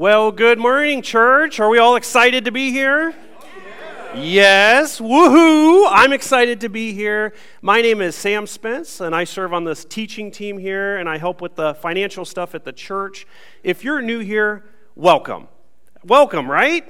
[0.00, 1.60] Well, good morning, church.
[1.60, 3.14] Are we all excited to be here?
[4.14, 5.86] Yes, woohoo!
[5.90, 7.34] I'm excited to be here.
[7.60, 11.18] My name is Sam Spence, and I serve on this teaching team here, and I
[11.18, 13.26] help with the financial stuff at the church.
[13.62, 14.64] If you're new here,
[14.96, 15.48] welcome.
[16.02, 16.88] Welcome, right?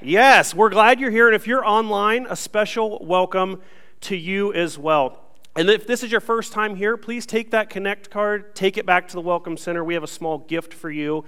[0.00, 3.62] Yes, we're glad you're here, and if you're online, a special welcome
[4.02, 5.24] to you as well.
[5.56, 8.86] And if this is your first time here, please take that Connect card, take it
[8.86, 9.82] back to the Welcome Center.
[9.82, 11.24] We have a small gift for you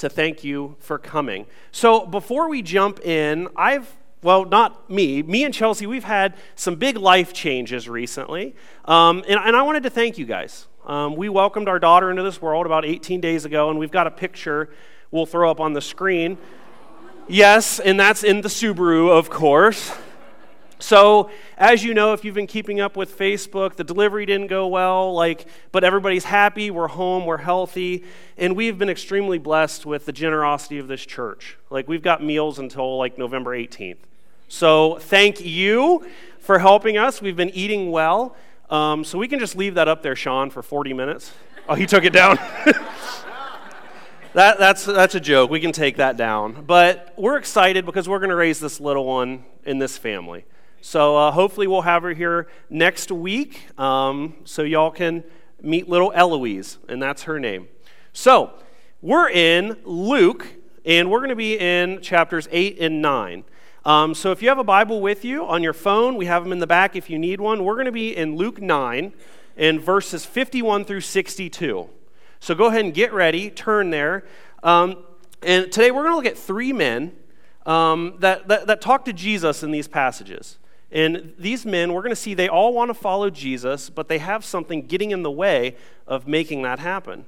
[0.00, 1.46] to thank you for coming.
[1.72, 5.22] So before we jump in, I've well, not me.
[5.22, 8.54] Me and Chelsea, we've had some big life changes recently.
[8.84, 10.66] Um, and, and, I wanted to thank you guys.
[10.84, 14.06] Um, we welcomed our daughter into this world about 18 days ago, and we've got
[14.06, 14.68] a picture
[15.10, 16.36] we'll throw up on the screen.
[17.28, 19.90] Yes, and that's in the Subaru, of course.
[20.80, 24.66] So, as you know, if you've been keeping up with Facebook, the delivery didn't go
[24.66, 28.04] well, like, but everybody's happy, we're home, we're healthy,
[28.38, 31.58] and we've been extremely blessed with the generosity of this church.
[31.68, 33.98] Like, we've got meals until like November 18th.
[34.48, 36.06] So, thank you
[36.38, 37.20] for helping us.
[37.20, 38.34] We've been eating well.
[38.70, 41.32] Um, so, we can just leave that up there, Sean, for 40 minutes.
[41.68, 42.36] Oh, he took it down.
[44.32, 45.50] that, that's, that's a joke.
[45.50, 46.64] We can take that down.
[46.64, 50.46] But we're excited because we're going to raise this little one in this family.
[50.82, 55.24] So uh, hopefully we'll have her here next week um, so y'all can
[55.62, 57.68] meet little Eloise, and that's her name.
[58.12, 58.54] So
[59.02, 60.46] we're in Luke,
[60.84, 63.44] and we're going to be in chapters 8 and 9.
[63.84, 66.52] Um, so if you have a Bible with you on your phone, we have them
[66.52, 67.64] in the back if you need one.
[67.64, 69.12] We're going to be in Luke 9
[69.56, 71.88] and verses 51 through 62.
[72.40, 74.24] So go ahead and get ready, turn there.
[74.62, 75.04] Um,
[75.42, 77.12] and today we're going to look at three men
[77.66, 80.58] um, that, that, that talk to Jesus in these passages.
[80.92, 84.18] And these men, we're going to see they all want to follow Jesus, but they
[84.18, 87.26] have something getting in the way of making that happen.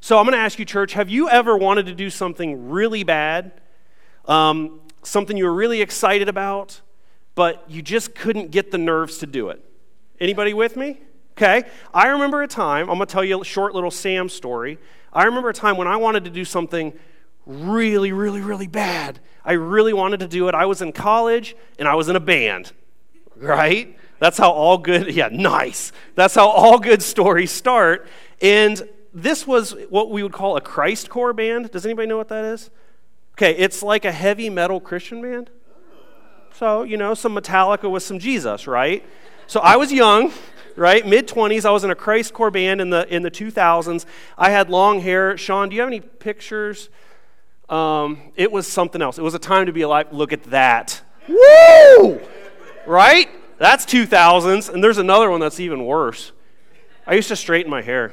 [0.00, 3.04] So I'm going to ask you, church, have you ever wanted to do something really
[3.04, 3.52] bad?
[4.24, 6.80] Um, something you were really excited about,
[7.34, 9.62] but you just couldn't get the nerves to do it?
[10.18, 11.00] Anybody with me?
[11.32, 11.64] Okay.
[11.92, 14.78] I remember a time, I'm going to tell you a short little Sam story.
[15.12, 16.92] I remember a time when I wanted to do something
[17.44, 19.20] really, really, really bad.
[19.44, 20.54] I really wanted to do it.
[20.54, 22.72] I was in college and I was in a band
[23.36, 23.96] right?
[24.18, 25.92] That's how all good, yeah, nice.
[26.14, 28.06] That's how all good stories start.
[28.40, 31.70] And this was what we would call a Christ core band.
[31.70, 32.70] Does anybody know what that is?
[33.34, 35.50] Okay, it's like a heavy metal Christian band.
[36.54, 39.04] So, you know, some Metallica with some Jesus, right?
[39.46, 40.32] So I was young,
[40.76, 41.06] right?
[41.06, 41.64] Mid 20s.
[41.64, 44.04] I was in a Christ core band in the, in the 2000s.
[44.38, 45.36] I had long hair.
[45.36, 46.90] Sean, do you have any pictures?
[47.68, 49.18] Um, it was something else.
[49.18, 50.12] It was a time to be alive.
[50.12, 51.02] Look at that.
[51.28, 52.20] Woo!
[52.86, 53.28] Right?
[53.58, 54.72] That's 2000s.
[54.72, 56.32] And there's another one that's even worse.
[57.06, 58.12] I used to straighten my hair.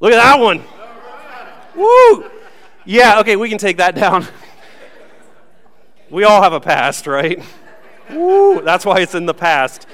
[0.00, 0.62] Look at that one.
[1.74, 2.30] Woo!
[2.84, 4.26] Yeah, okay, we can take that down.
[6.10, 7.42] we all have a past, right?
[8.10, 8.60] Woo!
[8.62, 9.86] That's why it's in the past.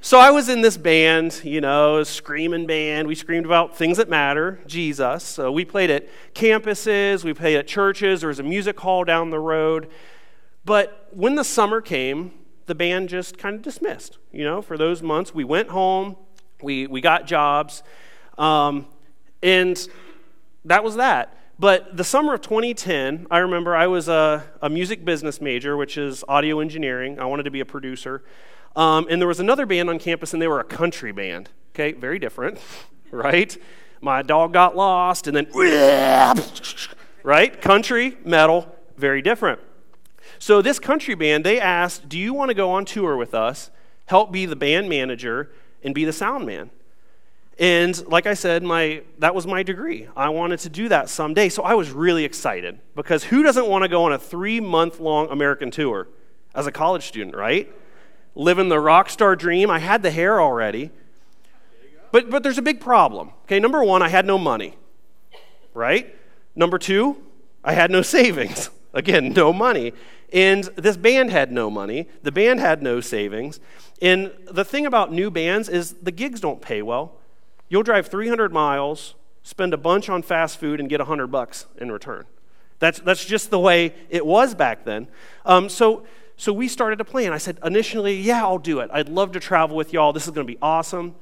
[0.00, 3.08] So I was in this band, you know, screaming band.
[3.08, 5.24] We screamed about things that matter, Jesus.
[5.24, 9.30] So we played at campuses, we played at churches, there was a music hall down
[9.30, 9.88] the road.
[10.64, 12.32] But when the summer came,
[12.66, 14.18] the band just kind of dismissed.
[14.32, 16.16] You know, for those months, we went home,
[16.62, 17.82] we, we got jobs,
[18.38, 18.86] um,
[19.42, 19.88] and
[20.64, 21.36] that was that.
[21.58, 25.96] But the summer of 2010, I remember I was a, a music business major, which
[25.96, 27.18] is audio engineering.
[27.18, 28.22] I wanted to be a producer.
[28.74, 31.48] Um, and there was another band on campus, and they were a country band.
[31.74, 32.58] Okay, very different,
[33.10, 33.56] right?
[34.02, 35.46] My dog got lost, and then,
[37.22, 37.60] right?
[37.60, 39.60] Country, metal, very different.
[40.38, 43.70] So this country band, they asked, Do you want to go on tour with us,
[44.06, 45.50] help be the band manager,
[45.82, 46.70] and be the sound man?
[47.58, 50.08] And like I said, my, that was my degree.
[50.14, 51.48] I wanted to do that someday.
[51.48, 55.00] So I was really excited because who doesn't want to go on a three month
[55.00, 56.08] long American tour
[56.54, 57.72] as a college student, right?
[58.34, 59.70] Living the rock star dream.
[59.70, 60.90] I had the hair already.
[62.12, 63.32] But, but there's a big problem.
[63.44, 64.76] Okay, number one, I had no money,
[65.74, 66.14] right?
[66.54, 67.22] Number two,
[67.64, 68.70] I had no savings.
[68.96, 69.92] Again, no money.
[70.32, 72.08] And this band had no money.
[72.24, 73.60] The band had no savings.
[74.02, 77.12] And the thing about new bands is the gigs don't pay well.
[77.68, 81.92] You'll drive 300 miles, spend a bunch on fast food, and get 100 bucks in
[81.92, 82.24] return.
[82.78, 85.08] That's, that's just the way it was back then.
[85.44, 86.04] Um, so,
[86.36, 87.32] so we started a plan.
[87.32, 88.90] I said, initially, yeah, I'll do it.
[88.92, 90.12] I'd love to travel with y'all.
[90.12, 91.14] This is going to be awesome.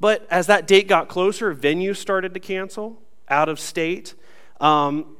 [0.00, 4.14] But as that date got closer, venues started to cancel out of state.
[4.60, 5.15] Um,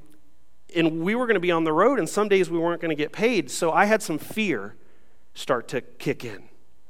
[0.77, 2.91] and we were going to be on the road, and some days we weren't going
[2.91, 3.51] to get paid.
[3.51, 4.75] So I had some fear
[5.35, 6.45] start to kick in,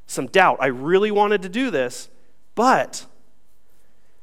[0.06, 0.58] some doubt.
[0.60, 2.08] I really wanted to do this,
[2.54, 3.06] but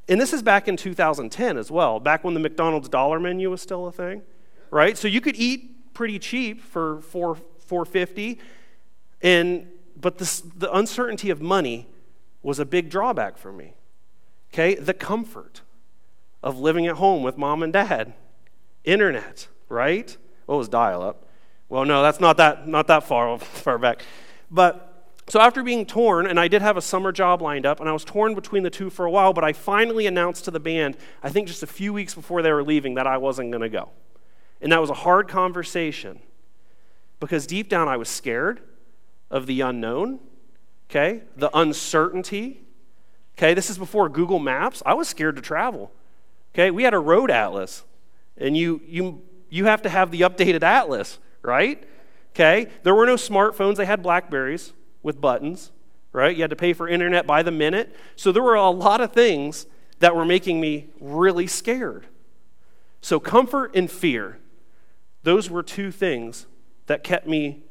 [0.07, 3.61] And this is back in 2010 as well, back when the McDonald's dollar menu was
[3.61, 4.21] still a thing,
[4.69, 4.97] right?
[4.97, 8.39] So you could eat pretty cheap for 4 450
[9.21, 9.67] and
[9.99, 11.87] but this, the uncertainty of money
[12.41, 13.75] was a big drawback for me.
[14.53, 14.75] Okay?
[14.75, 15.61] The comfort
[16.43, 18.13] of living at home with mom and dad.
[18.83, 20.15] Internet, right?
[20.45, 21.27] What was dial up?
[21.69, 24.03] Well, no, that's not that not that far far back.
[24.51, 24.89] But
[25.27, 27.93] so after being torn, and I did have a summer job lined up, and I
[27.93, 30.97] was torn between the two for a while, but I finally announced to the band,
[31.23, 33.69] I think just a few weeks before they were leaving, that I wasn't going to
[33.69, 33.89] go.
[34.61, 36.19] And that was a hard conversation
[37.19, 38.61] because deep down I was scared
[39.31, 40.19] of the unknown,
[40.89, 41.23] okay?
[41.37, 42.61] The uncertainty.
[43.37, 44.83] Okay, this is before Google Maps.
[44.85, 45.91] I was scared to travel.
[46.53, 47.83] Okay, we had a road atlas,
[48.37, 51.87] and you you you have to have the updated atlas, right?
[52.31, 53.75] Okay, there were no smartphones.
[53.75, 54.73] They had Blackberries
[55.03, 55.71] with buttons,
[56.11, 56.35] right?
[56.35, 57.95] You had to pay for internet by the minute.
[58.15, 59.67] So there were a lot of things
[59.99, 62.07] that were making me really scared.
[62.99, 64.39] So, comfort and fear,
[65.21, 66.47] those were two things
[66.87, 67.61] that kept me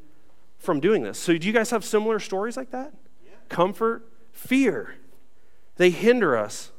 [0.59, 1.19] from doing this.
[1.19, 2.93] So, do you guys have similar stories like that?
[3.25, 3.31] Yeah.
[3.49, 4.95] Comfort, fear,
[5.75, 6.71] they hinder us.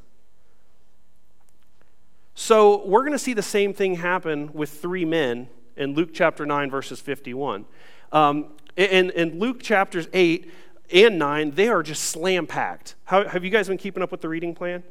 [2.37, 5.47] So, we're going to see the same thing happen with three men
[5.77, 7.65] in Luke chapter 9, verses 51.
[8.11, 10.51] Um, in, in Luke chapters 8
[10.91, 12.95] and 9, they are just slam packed.
[13.05, 14.83] have you guys been keeping up with the reading plan?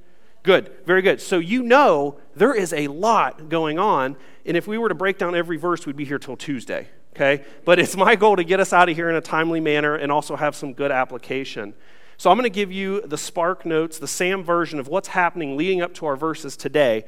[0.42, 1.20] Good, very good.
[1.20, 5.18] So you know there is a lot going on, and if we were to break
[5.18, 7.44] down every verse, we'd be here till Tuesday, okay?
[7.64, 10.10] But it's my goal to get us out of here in a timely manner and
[10.10, 11.74] also have some good application.
[12.16, 15.56] So I'm going to give you the Spark Notes, the SAM version of what's happening
[15.56, 17.04] leading up to our verses today.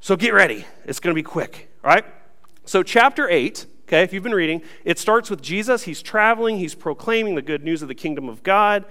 [0.00, 0.64] So get ready.
[0.84, 2.04] It's going to be quick, right?
[2.64, 5.84] So, chapter 8 Okay, if you've been reading, it starts with Jesus.
[5.84, 8.84] He's traveling, he's proclaiming the good news of the kingdom of God.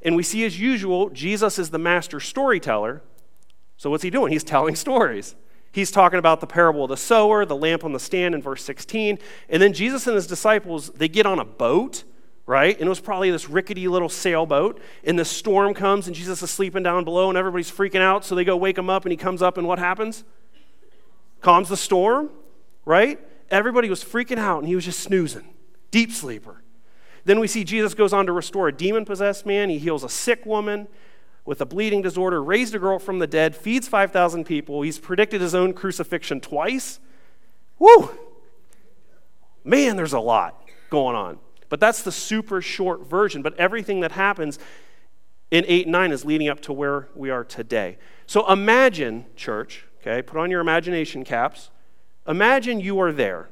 [0.00, 3.02] And we see, as usual, Jesus is the master storyteller.
[3.76, 4.30] So, what's he doing?
[4.32, 5.34] He's telling stories.
[5.72, 8.62] He's talking about the parable of the sower, the lamp on the stand in verse
[8.62, 9.18] 16.
[9.48, 12.04] And then Jesus and his disciples, they get on a boat,
[12.46, 12.76] right?
[12.76, 14.80] And it was probably this rickety little sailboat.
[15.02, 18.24] And the storm comes, and Jesus is sleeping down below, and everybody's freaking out.
[18.24, 20.22] So they go wake him up, and he comes up, and what happens?
[21.44, 22.30] Calms the storm,
[22.86, 23.20] right?
[23.50, 25.52] Everybody was freaking out and he was just snoozing,
[25.90, 26.62] deep sleeper.
[27.26, 29.68] Then we see Jesus goes on to restore a demon possessed man.
[29.68, 30.88] He heals a sick woman
[31.44, 34.80] with a bleeding disorder, raised a girl from the dead, feeds 5,000 people.
[34.80, 36.98] He's predicted his own crucifixion twice.
[37.78, 38.10] Woo!
[39.64, 41.38] Man, there's a lot going on.
[41.68, 43.42] But that's the super short version.
[43.42, 44.58] But everything that happens
[45.50, 47.98] in 8 and 9 is leading up to where we are today.
[48.26, 51.70] So imagine, church, okay, put on your imagination caps.
[52.26, 53.48] Imagine you are there.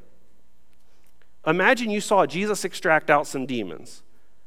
[1.47, 4.03] Imagine you saw Jesus extract out some demons,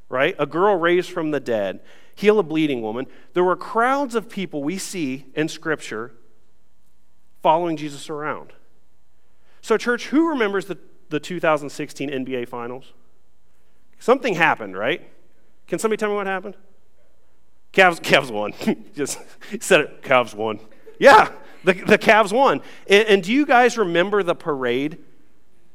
[0.08, 0.36] right?
[0.40, 1.82] A girl raised from the dead,
[2.16, 3.08] heal a bleeding woman.
[3.34, 6.14] There were crowds of people we see in Scripture
[7.42, 8.54] following Jesus around.
[9.62, 10.78] So, church, who remembers the,
[11.10, 12.94] the 2016 NBA Finals?
[14.00, 15.10] Something happened, right?
[15.68, 16.56] Can somebody tell me what happened?
[17.74, 18.54] Cavs, Cavs won.
[18.96, 19.20] Just
[19.60, 20.02] said it.
[20.02, 20.60] Cavs won.
[21.00, 21.30] Yeah,
[21.66, 22.62] the, the Cavs won.
[22.88, 24.98] And, and do you guys remember the parade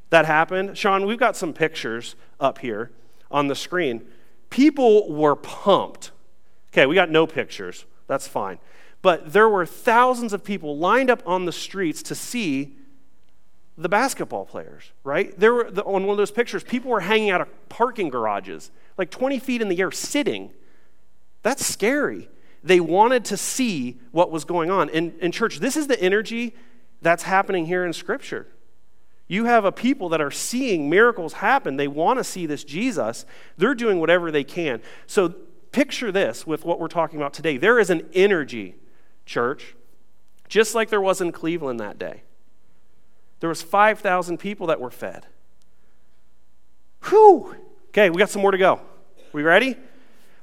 [0.09, 0.77] that happened?
[0.77, 2.91] Sean, we've got some pictures up here
[3.29, 4.05] on the screen.
[4.49, 6.11] People were pumped.
[6.73, 7.85] Okay, we got no pictures.
[8.07, 8.59] That's fine.
[9.01, 12.75] But there were thousands of people lined up on the streets to see
[13.77, 15.37] the basketball players, right?
[15.39, 18.69] There were the, on one of those pictures, people were hanging out of parking garages,
[18.97, 20.51] like 20 feet in the air, sitting.
[21.41, 22.29] That's scary.
[22.63, 24.89] They wanted to see what was going on.
[24.89, 26.55] And, in church, this is the energy
[27.01, 28.47] that's happening here in Scripture.
[29.27, 31.77] You have a people that are seeing miracles happen.
[31.77, 33.25] They want to see this Jesus.
[33.57, 34.81] They're doing whatever they can.
[35.07, 35.29] So
[35.71, 37.57] picture this with what we're talking about today.
[37.57, 38.75] There is an energy,
[39.25, 39.73] church,
[40.49, 42.23] just like there was in Cleveland that day.
[43.39, 45.25] There was 5,000 people that were fed.
[47.05, 47.55] Whew.
[47.89, 48.81] Okay, we got some more to go.
[49.31, 49.77] We ready?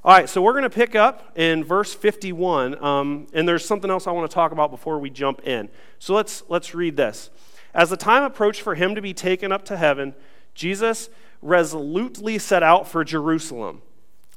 [0.04, 3.90] All right, so we're going to pick up in verse 51, um, and there's something
[3.90, 5.68] else I want to talk about before we jump in.
[5.98, 7.30] So let's, let's read this.
[7.74, 10.14] As the time approached for him to be taken up to heaven,
[10.54, 11.10] Jesus
[11.42, 13.82] resolutely set out for Jerusalem.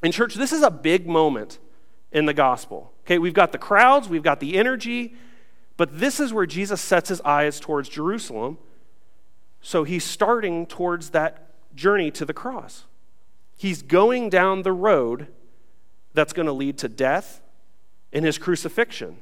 [0.02, 1.60] In church, this is a big moment
[2.12, 2.92] in the gospel.
[3.06, 5.14] Okay, we've got the crowds, we've got the energy,
[5.78, 8.58] but this is where Jesus sets his eyes towards Jerusalem.
[9.62, 12.86] So he's starting towards that journey to the cross.
[13.56, 15.28] He's going down the road
[16.14, 17.42] that's going to lead to death
[18.14, 19.18] and his crucifixion.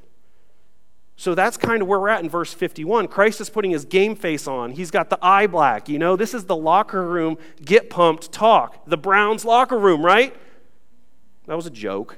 [1.16, 3.10] So that's kind of where we're at in verse 51.
[3.10, 4.72] Christ is putting his game face on.
[4.72, 5.90] He's got the eye black.
[5.90, 8.86] You know, this is the locker room get pumped talk.
[8.88, 10.34] The Browns locker room, right?
[11.46, 12.18] That was a joke.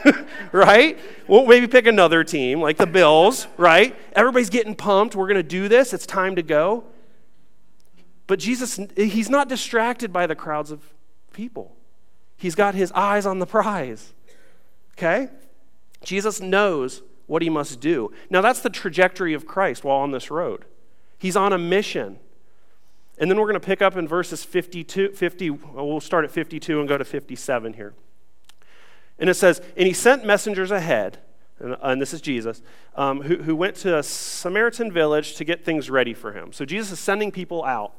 [0.52, 0.98] right?
[1.28, 3.96] We'll maybe pick another team, like the Bills, right?
[4.12, 5.14] Everybody's getting pumped.
[5.14, 5.92] We're going to do this.
[5.92, 6.84] It's time to go.
[8.26, 10.82] But Jesus, he's not distracted by the crowds of
[11.32, 11.76] people.
[12.42, 14.14] He's got his eyes on the prize.
[14.98, 15.28] Okay?
[16.02, 18.10] Jesus knows what he must do.
[18.30, 20.64] Now, that's the trajectory of Christ while on this road.
[21.18, 22.18] He's on a mission.
[23.16, 26.80] And then we're going to pick up in verses 52, 50, we'll start at 52
[26.80, 27.94] and go to 57 here.
[29.20, 31.18] And it says, And he sent messengers ahead,
[31.60, 32.60] and, and this is Jesus,
[32.96, 36.52] um, who, who went to a Samaritan village to get things ready for him.
[36.52, 37.92] So Jesus is sending people out.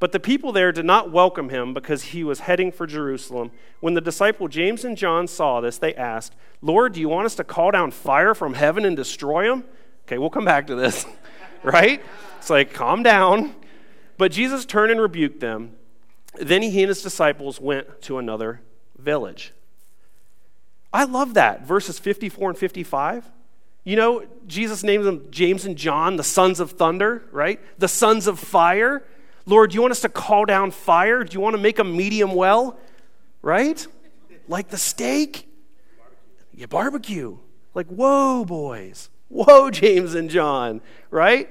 [0.00, 3.50] But the people there did not welcome him because he was heading for Jerusalem.
[3.80, 7.34] When the disciple James and John saw this, they asked, Lord, do you want us
[7.36, 9.64] to call down fire from heaven and destroy him?
[10.06, 11.04] Okay, we'll come back to this,
[11.64, 12.00] right?
[12.38, 13.56] It's like, calm down.
[14.18, 15.76] But Jesus turned and rebuked them.
[16.40, 18.60] Then he and his disciples went to another
[18.96, 19.52] village.
[20.92, 21.66] I love that.
[21.66, 23.30] Verses 54 and 55.
[23.84, 27.60] You know, Jesus names them James and John, the sons of thunder, right?
[27.78, 29.02] The sons of fire.
[29.48, 31.24] Lord, do you want us to call down fire?
[31.24, 32.78] Do you want to make a medium well?
[33.40, 33.86] Right?
[34.46, 35.48] Like the steak?
[36.52, 37.38] You barbecue.
[37.74, 39.08] Like, whoa, boys.
[39.28, 41.48] Whoa, James and John, right?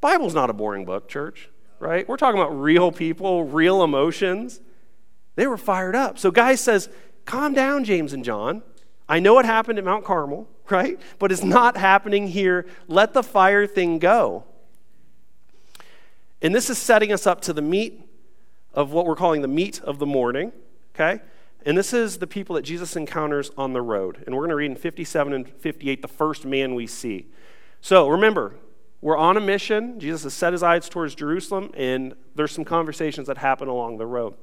[0.00, 1.48] Bible's not a boring book, church,
[1.78, 2.06] right?
[2.08, 4.60] We're talking about real people, real emotions.
[5.36, 6.18] They were fired up.
[6.18, 6.90] So, guy says,
[7.24, 8.62] calm down, James and John.
[9.08, 11.00] I know it happened at Mount Carmel, right?
[11.18, 12.66] But it's not happening here.
[12.88, 14.44] Let the fire thing go.
[16.42, 18.00] And this is setting us up to the meat
[18.74, 20.52] of what we're calling the meat of the morning,
[20.94, 21.22] okay?
[21.64, 24.24] And this is the people that Jesus encounters on the road.
[24.26, 27.28] And we're going to read in 57 and 58 the first man we see.
[27.80, 28.56] So remember,
[29.00, 30.00] we're on a mission.
[30.00, 34.06] Jesus has set his eyes towards Jerusalem, and there's some conversations that happen along the
[34.06, 34.34] road.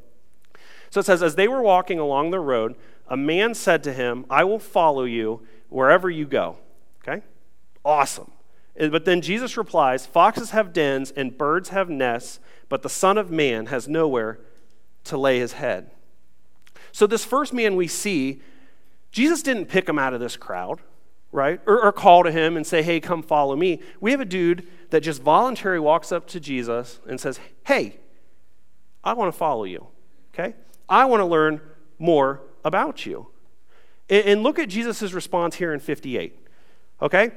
[0.89, 2.75] So it says, As they were walking along the road,
[3.07, 6.57] a man said to him, I will follow you wherever you go.
[7.01, 7.23] Okay?
[7.83, 8.31] Awesome.
[8.77, 13.17] Eh, but then Jesus replies, Foxes have dens and birds have nests, but the Son
[13.17, 14.39] of Man has nowhere
[15.05, 15.91] to lay his head.
[16.91, 18.41] So, this first man we see,
[19.11, 20.81] Jesus didn't pick him out of this crowd,
[21.31, 21.61] right?
[21.65, 23.81] Or, or call to him and say, Hey, come follow me.
[23.99, 27.97] We have a dude that just voluntarily walks up to Jesus and says, Hey,
[29.03, 29.87] I want to follow you.
[30.33, 30.55] Okay?
[30.87, 31.61] I want to learn
[31.97, 33.27] more about you.
[34.09, 36.37] And, and look at Jesus' response here in 58.
[37.01, 37.31] Okay?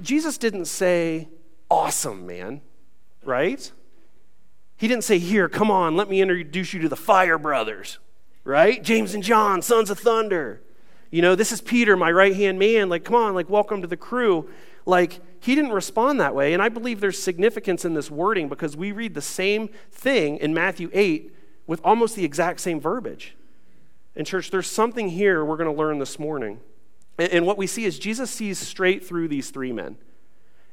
[0.00, 1.28] Jesus didn't say,
[1.70, 2.62] Awesome, man,
[3.24, 3.70] right?
[4.76, 7.98] He didn't say, Here, come on, let me introduce you to the Fire Brothers,
[8.44, 8.82] right?
[8.82, 10.62] James and John, sons of thunder.
[11.10, 12.88] You know, this is Peter, my right hand man.
[12.88, 14.50] Like, come on, like, welcome to the crew.
[14.84, 16.52] Like, he didn't respond that way.
[16.52, 20.52] And I believe there's significance in this wording because we read the same thing in
[20.52, 21.34] Matthew 8
[21.66, 23.36] with almost the exact same verbiage.
[24.16, 26.60] And, church, there's something here we're going to learn this morning.
[27.18, 29.98] And what we see is Jesus sees straight through these three men.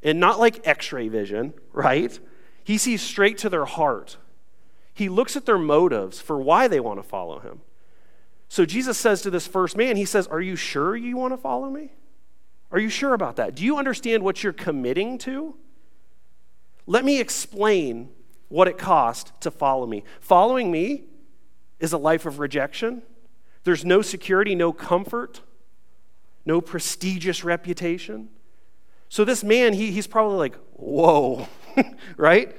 [0.04, 2.18] And not like x ray vision, right?
[2.64, 4.18] He sees straight to their heart.
[4.94, 7.62] He looks at their motives for why they want to follow him.
[8.48, 11.38] So Jesus says to this first man, He says, Are you sure you want to
[11.38, 11.94] follow me?
[12.72, 13.56] Are you sure about that?
[13.56, 15.56] Do you understand what you're committing to?
[16.88, 18.10] Let me explain
[18.50, 20.04] what it cost to follow me.
[20.20, 21.06] Following me
[21.80, 23.02] is a life of rejection.
[23.64, 25.42] There's no security, no comfort,
[26.46, 28.30] no prestigious reputation.
[29.10, 31.48] So this man, he, he's probably like, whoa,
[32.18, 32.56] right?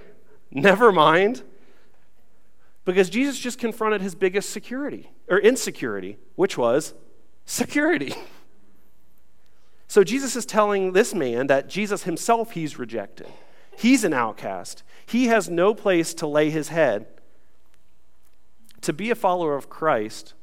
[0.51, 1.43] Never mind.
[2.85, 6.95] Because Jesus just confronted his biggest security or insecurity, which was
[7.45, 8.15] security.
[9.89, 13.29] So Jesus is telling this man that Jesus himself he's rejected.
[13.79, 14.83] He's an outcast.
[15.07, 17.07] He has no place to lay his head.
[18.81, 20.35] To be a follower of Christ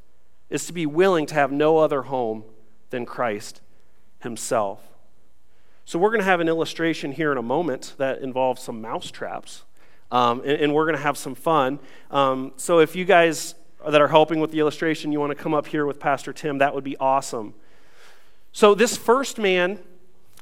[0.49, 2.45] is to be willing to have no other home
[2.93, 3.59] than Christ
[4.19, 4.79] himself.
[5.83, 9.09] So, we're going to have an illustration here in a moment that involves some mouse
[9.09, 9.63] traps,
[10.11, 11.79] um, and, and, we're going to have some fun.
[12.11, 13.55] Um, so, if you guys
[13.89, 16.59] that are helping with the illustration, you want to come up here with Pastor Tim,
[16.59, 17.55] that would be awesome.
[18.51, 19.79] So, this first man,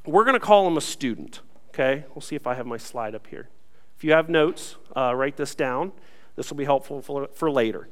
[0.04, 1.40] we're going to call him a student,
[1.70, 2.04] okay?
[2.14, 3.48] We'll see if I have my slide up here.
[3.96, 5.92] If you have notes, uh, write this down.
[6.36, 7.88] This will be helpful for, for later.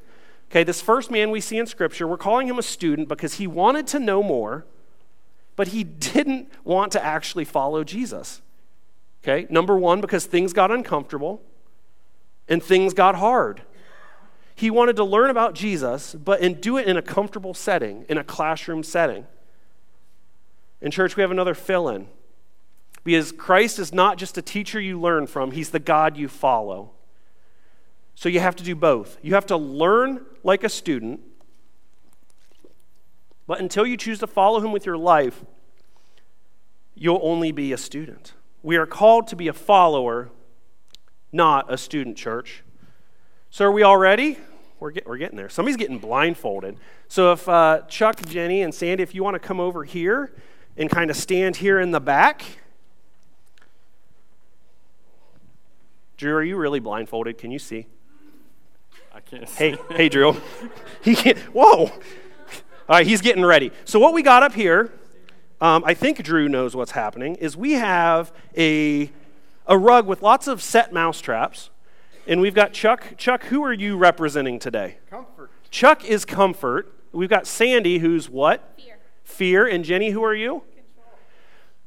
[0.51, 3.47] Okay, this first man we see in Scripture, we're calling him a student because he
[3.47, 4.67] wanted to know more,
[5.55, 8.43] but he didn't want to actually follow Jesus.
[9.23, 11.41] Okay, number one, because things got uncomfortable
[12.49, 13.63] and things got hard.
[14.57, 18.19] He wanted to learn about Jesus, but and do it in a comfortable setting, in
[18.19, 19.27] a classroom setting.
[20.81, 22.09] In church, we have another fill in.
[23.05, 26.91] Because Christ is not just a teacher you learn from, he's the God you follow.
[28.21, 29.17] So you have to do both.
[29.23, 31.21] You have to learn like a student,
[33.47, 35.43] But until you choose to follow him with your life,
[36.95, 38.35] you'll only be a student.
[38.63, 40.29] We are called to be a follower,
[41.33, 42.63] not a student, church.
[43.49, 44.37] So, are we all ready?
[44.81, 45.49] We're, get, we're getting there.
[45.49, 46.77] Somebody's getting blindfolded.
[47.09, 50.31] So, if uh, Chuck, Jenny, and Sandy, if you want to come over here
[50.77, 52.45] and kind of stand here in the back.
[56.19, 57.39] Drew, are you really blindfolded?
[57.39, 57.87] Can you see?
[59.33, 59.47] I.
[59.57, 60.37] Hey, hey, Drew.
[61.03, 61.39] he can't.
[61.55, 61.87] Whoa.
[61.87, 61.93] All
[62.89, 63.71] right, he's getting ready.
[63.85, 64.93] So what we got up here,
[65.61, 67.37] um, I think Drew knows what's happening.
[67.37, 69.11] Is we have a
[69.67, 71.71] a rug with lots of set mouse traps,
[72.27, 73.17] and we've got Chuck.
[73.17, 74.99] Chuck, who are you representing today?
[75.09, 75.51] Comfort.
[75.71, 76.93] Chuck is comfort.
[77.13, 78.75] We've got Sandy, who's what?
[78.77, 78.99] Fear.
[79.25, 79.67] Fear.
[79.69, 80.63] And Jenny, who are you?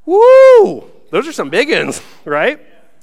[0.05, 0.81] Control.
[0.85, 0.91] Woo!
[1.11, 2.59] Those are some big ones, right?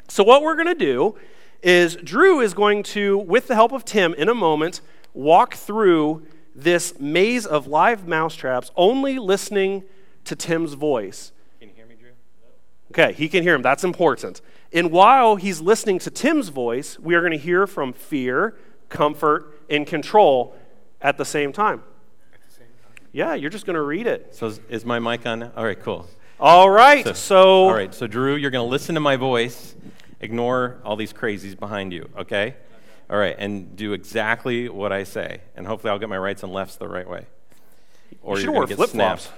[0.08, 1.16] So, what we're going to do
[1.62, 4.80] is Drew is going to, with the help of Tim in a moment,
[5.14, 9.84] walk through this maze of live mousetraps, only listening
[10.24, 11.32] to Tim's voice.
[11.60, 12.10] Can you hear me, Drew?
[12.92, 13.62] Okay, he can hear him.
[13.62, 14.40] That's important.
[14.72, 18.56] And while he's listening to Tim's voice, we are going to hear from fear,
[18.88, 20.54] comfort, and control
[21.00, 21.82] at the same time.
[22.32, 23.06] At the same time.
[23.12, 24.34] Yeah, you're just going to read it.
[24.34, 25.52] So is, is my mic on now?
[25.56, 26.06] All right, cool.
[26.38, 29.74] All right, So- so, All right, so Drew, you're going to listen to my voice,
[30.20, 32.54] ignore all these crazies behind you, okay?
[33.08, 36.52] All right, and do exactly what I say, and hopefully I'll get my rights and
[36.52, 37.26] lefts the right way.
[38.22, 39.30] Or You you're should've gonna get flip-flops.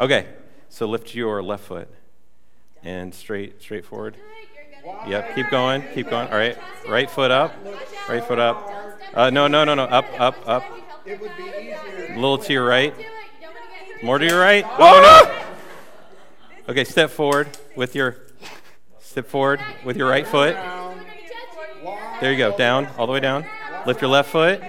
[0.00, 0.26] Okay,
[0.68, 1.88] so lift your left foot
[2.82, 4.16] and straight, straight forward.
[5.06, 6.28] Yep, keep going, keep going.
[6.28, 6.56] All right,
[6.88, 7.54] right foot up,
[8.08, 8.98] right foot up.
[9.12, 10.64] Uh, no, no, no, no, up, up, up.
[11.04, 12.06] It would be easier.
[12.10, 12.94] A little to your right.
[12.94, 13.06] Do it.
[13.06, 13.12] You
[13.42, 14.64] don't want to get More to your right.
[14.78, 15.26] Oh
[16.66, 16.72] no.
[16.72, 18.16] Okay, step forward with your
[19.18, 20.54] step forward with your right foot.
[22.20, 22.56] There you go.
[22.56, 23.44] Down, all the way down.
[23.84, 24.62] Lift your left foot.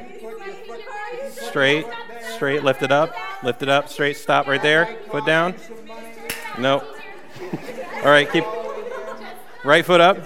[1.30, 1.86] Straight,
[2.34, 2.64] straight.
[2.64, 3.14] Lift it up.
[3.44, 3.90] Lift it up.
[3.90, 4.18] Straight.
[4.18, 4.88] Stop right there.
[5.12, 5.54] Foot down.
[6.58, 6.80] No.
[7.98, 8.44] All right, keep
[9.64, 10.18] right foot up.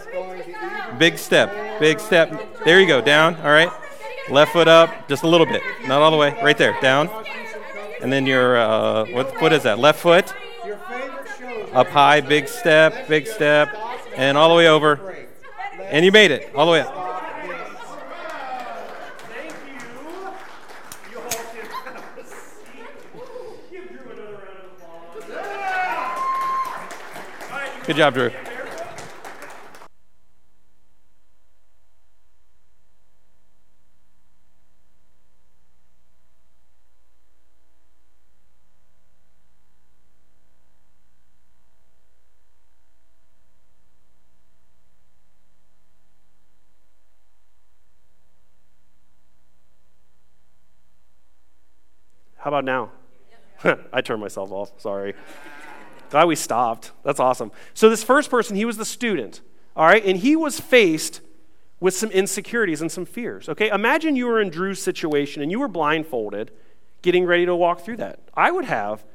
[0.97, 1.81] Big step.
[1.81, 2.63] Big step.
[2.63, 3.01] There you go.
[3.01, 3.35] Down.
[3.41, 3.71] All right.
[4.29, 6.33] Left foot up, just a little bit, not all the way.
[6.41, 6.79] Right there.
[6.79, 7.09] Down.
[8.01, 9.79] And then your uh, what foot is that?
[9.79, 10.33] Left foot.
[11.73, 13.75] Up high, big step, big step,
[14.15, 15.15] and all the way over.
[15.81, 16.93] And you made it, all the way up.
[19.27, 19.79] Thank you.
[21.11, 22.87] You all can have a seat.
[23.71, 25.31] Give Drew another round of applause.
[27.51, 28.31] All right, you Good job, Drew.
[52.43, 52.91] How about now?
[53.93, 54.73] I turned myself off.
[54.77, 55.13] Sorry.
[56.09, 56.91] Glad we stopped.
[57.01, 57.53] That's awesome.
[57.73, 59.39] So, this first person, he was the student,
[59.77, 60.03] all right?
[60.03, 61.21] And he was faced
[61.79, 63.69] with some insecurities and some fears, okay?
[63.69, 66.51] Imagine you were in Drew's situation and you were blindfolded
[67.01, 68.19] getting ready to walk through that.
[68.33, 69.05] I would have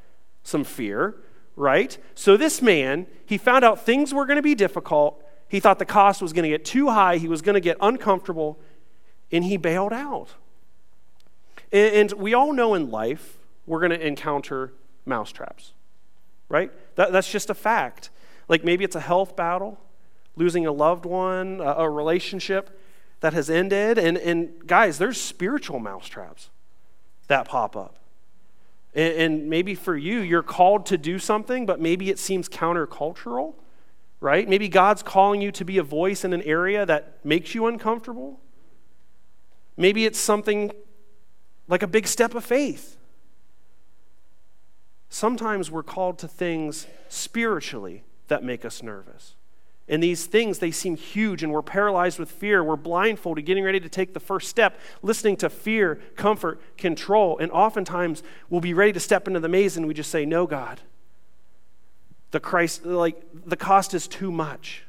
[0.42, 1.16] some fear,
[1.54, 1.98] right?
[2.14, 5.22] So, this man, he found out things were going to be difficult.
[5.48, 7.18] He thought the cost was going to get too high.
[7.18, 8.58] He was going to get uncomfortable,
[9.30, 10.30] and he bailed out.
[11.72, 14.72] And, we all know in life we're going to encounter
[15.04, 15.72] mousetraps,
[16.48, 16.70] right?
[16.96, 18.10] That, that's just a fact.
[18.48, 19.78] Like maybe it's a health battle,
[20.36, 22.80] losing a loved one, a, a relationship
[23.20, 23.98] that has ended.
[23.98, 26.50] And, and guys, there's spiritual mousetraps
[27.26, 27.96] that pop up.
[28.94, 33.54] And, and maybe for you, you're called to do something, but maybe it seems countercultural,
[34.20, 34.48] right?
[34.48, 38.40] Maybe God's calling you to be a voice in an area that makes you uncomfortable.
[39.76, 40.72] Maybe it's something
[41.68, 42.96] like a big step of faith.
[45.10, 49.34] Sometimes we're called to things spiritually that make us nervous.
[49.90, 52.62] And these things, they seem huge, and we're paralyzed with fear.
[52.62, 57.38] We're blindfolded, getting ready to take the first step, listening to fear, comfort, control.
[57.38, 60.46] And oftentimes we'll be ready to step into the maze, and we just say, No,
[60.46, 60.80] God.
[62.32, 64.84] The Christ, like, the cost is too much.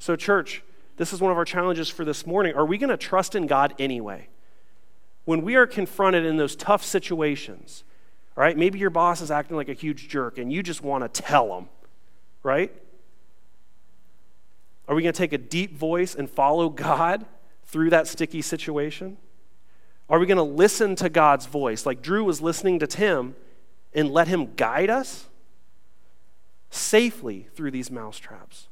[0.00, 0.64] So, church,
[0.96, 2.56] this is one of our challenges for this morning.
[2.56, 4.28] Are we going to trust in God anyway?
[5.30, 7.84] When we are confronted in those tough situations,
[8.34, 8.58] right?
[8.58, 11.56] maybe your boss is acting like a huge jerk and you just want to tell
[11.56, 11.68] him,
[12.42, 12.72] right?
[14.88, 17.26] Are we going to take a deep voice and follow God
[17.66, 19.18] through that sticky situation?
[20.08, 23.36] Are we going to listen to God's voice like Drew was listening to Tim
[23.94, 25.26] and let him guide us
[26.70, 28.66] safely through these mousetraps?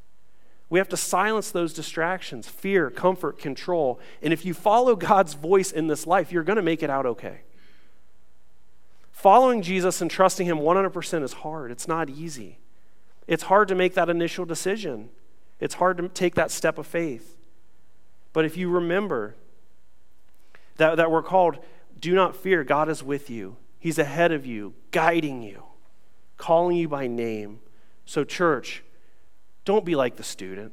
[0.70, 3.98] We have to silence those distractions fear, comfort, control.
[4.22, 7.07] And if you follow God's voice in this life, you're going to make it out
[7.07, 7.40] okay.
[9.11, 11.70] Following Jesus and trusting Him 100% is hard.
[11.70, 12.59] It's not easy.
[13.26, 15.11] It's hard to make that initial decision,
[15.61, 17.37] it's hard to take that step of faith.
[18.33, 19.35] But if you remember
[20.76, 21.59] that, that we're called,
[21.98, 23.57] do not fear, God is with you.
[23.81, 25.64] He's ahead of you, guiding you,
[26.37, 27.61] calling you by name.
[28.04, 28.83] So, church,
[29.68, 30.72] don't be like the student.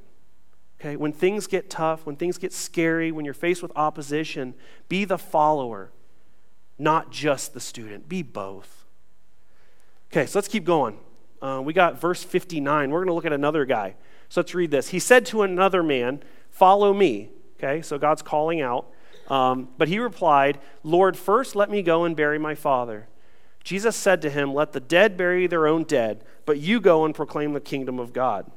[0.79, 0.95] Okay?
[0.95, 4.53] When things get tough, when things get scary, when you're faced with opposition,
[4.87, 5.91] be the follower,
[6.79, 8.07] not just the student.
[8.07, 8.85] Be both.
[10.09, 10.97] Okay, so let's keep going.
[11.41, 12.89] Uh, we got verse 59.
[12.89, 13.95] We're going to look at another guy.
[14.29, 14.87] So let's read this.
[14.87, 17.31] He said to another man, Follow me.
[17.57, 18.89] Okay, so God's calling out.
[19.27, 23.09] Um, but he replied, Lord, first let me go and bury my father.
[23.61, 27.13] Jesus said to him, Let the dead bury their own dead, but you go and
[27.13, 28.49] proclaim the kingdom of God.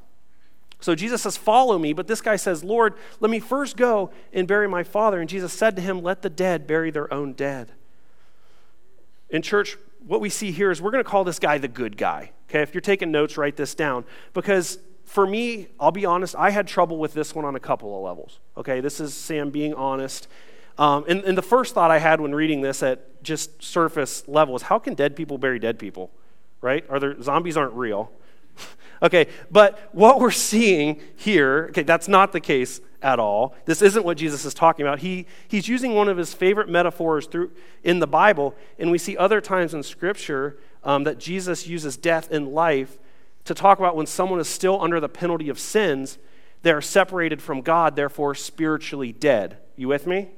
[0.80, 1.92] So Jesus says, Follow me.
[1.92, 5.20] But this guy says, Lord, let me first go and bury my father.
[5.20, 7.72] And Jesus said to him, Let the dead bury their own dead.
[9.30, 11.96] In church, what we see here is we're going to call this guy the good
[11.96, 12.32] guy.
[12.48, 14.04] Okay, if you're taking notes, write this down.
[14.32, 17.96] Because for me, I'll be honest, I had trouble with this one on a couple
[17.96, 18.38] of levels.
[18.56, 20.28] Okay, this is Sam being honest.
[20.78, 24.54] Um, and, and the first thought I had when reading this at just surface level
[24.54, 26.10] is how can dead people bury dead people?
[26.60, 26.84] Right?
[26.88, 28.10] Are there zombies aren't real?
[29.02, 33.54] Okay, but what we're seeing here, okay, that's not the case at all.
[33.64, 34.98] This isn't what Jesus is talking about.
[35.00, 37.52] He, he's using one of his favorite metaphors through,
[37.84, 42.30] in the Bible, and we see other times in Scripture um, that Jesus uses death
[42.30, 42.98] and life
[43.44, 46.18] to talk about when someone is still under the penalty of sins,
[46.62, 49.58] they are separated from God, therefore spiritually dead.
[49.76, 50.30] You with me?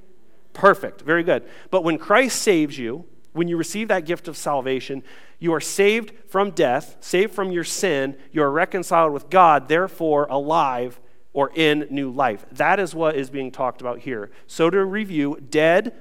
[0.53, 1.01] Perfect.
[1.01, 1.43] Very good.
[1.71, 5.03] But when Christ saves you, when you receive that gift of salvation,
[5.39, 10.27] you are saved from death, saved from your sin, you are reconciled with God, therefore
[10.29, 11.01] alive
[11.33, 12.45] or in new life.
[12.53, 14.31] That is what is being talked about here.
[14.47, 15.95] So, to review, dead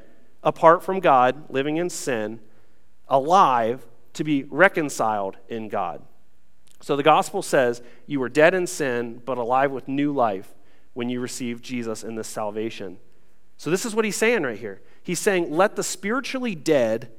[0.44, 2.40] apart from God, living in sin,
[3.08, 6.02] alive to be reconciled in God.
[6.82, 10.56] So, the gospel says you were dead in sin, but alive with new life
[10.94, 12.98] when you received Jesus in this salvation.
[13.60, 14.82] So, this is what he's saying right here.
[15.04, 17.12] He's saying, let the spiritually dead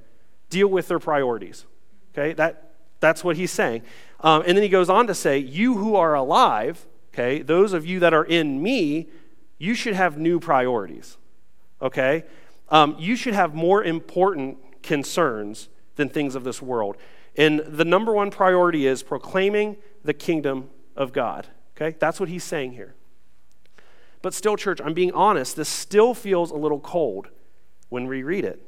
[0.48, 1.66] deal with their priorities.
[2.12, 3.82] Okay, that, that's what he's saying.
[4.20, 7.84] Um, and then he goes on to say, You who are alive, okay, those of
[7.84, 9.08] you that are in me,
[9.58, 11.18] you should have new priorities.
[11.82, 12.24] Okay?
[12.70, 16.96] Um, you should have more important concerns than things of this world.
[17.36, 21.48] And the number one priority is proclaiming the kingdom of God.
[21.76, 21.96] Okay?
[21.98, 22.94] That's what he's saying here.
[24.22, 27.28] But still, church, I'm being honest, this still feels a little cold
[27.88, 28.62] when we read it.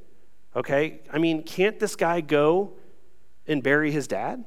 [0.56, 1.00] Okay?
[1.10, 2.72] I mean, can't this guy go
[3.46, 4.44] and bury his dad?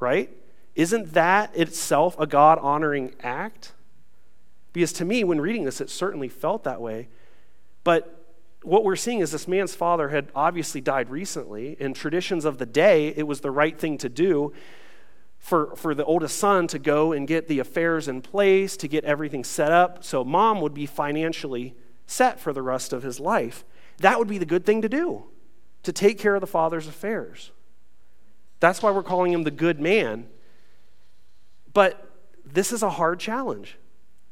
[0.00, 0.30] Right?
[0.74, 3.72] Isn't that itself a God honoring act?
[4.72, 7.08] Because to me, when reading this, it certainly felt that way.
[7.84, 8.14] But
[8.62, 11.76] what we're seeing is this man's father had obviously died recently.
[11.80, 14.52] In traditions of the day, it was the right thing to do
[15.38, 19.04] for, for the oldest son to go and get the affairs in place, to get
[19.04, 21.74] everything set up, so mom would be financially
[22.06, 23.64] set for the rest of his life.
[23.98, 25.24] That would be the good thing to do,
[25.84, 27.52] to take care of the father's affairs.
[28.60, 30.26] That's why we're calling him the good man.
[31.72, 32.10] But
[32.44, 33.78] this is a hard challenge.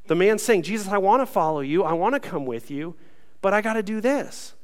[0.07, 2.97] The man's saying, Jesus, I want to follow you, I want to come with you,
[3.41, 4.55] but I got to do this.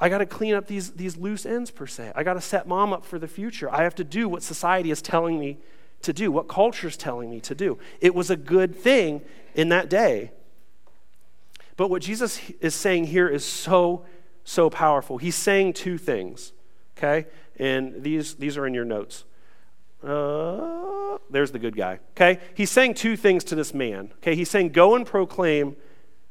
[0.00, 2.12] I got to clean up these, these loose ends, per se.
[2.14, 3.70] I got to set mom up for the future.
[3.70, 5.58] I have to do what society is telling me
[6.02, 7.78] to do, what culture is telling me to do.
[8.00, 9.20] It was a good thing
[9.54, 10.32] in that day.
[11.76, 14.04] But what Jesus is saying here is so,
[14.44, 15.18] so powerful.
[15.18, 16.52] He's saying two things,
[16.96, 17.26] okay?
[17.58, 19.24] And these, these are in your notes.
[20.02, 22.40] Uh, there's the good guy, okay?
[22.54, 24.34] He's saying two things to this man, okay?
[24.34, 25.76] He's saying, go and proclaim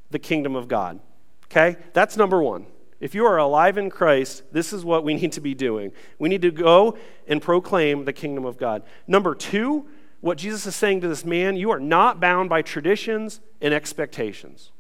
[0.10, 1.00] the kingdom of God,
[1.46, 1.78] okay?
[1.94, 2.66] That's number one.
[3.00, 5.92] If you are alive in Christ, this is what we need to be doing.
[6.18, 8.84] We need to go and proclaim the kingdom of God.
[9.08, 9.88] Number two,
[10.22, 14.72] what Jesus is saying to this man, you are not bound by traditions and expectations.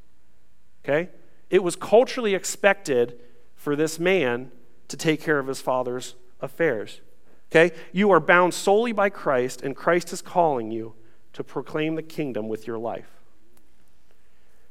[0.84, 1.10] Okay?
[1.49, 3.19] It was culturally expected
[3.55, 4.51] for this man
[4.89, 7.01] to take care of his father's affairs.
[7.51, 7.75] Okay?
[7.91, 10.93] You are bound solely by Christ, and Christ is calling you
[11.34, 13.10] to proclaim the kingdom with your life.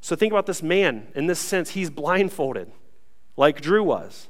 [0.01, 1.09] So think about this man.
[1.15, 2.71] In this sense, he's blindfolded,
[3.39, 4.29] like Drew was.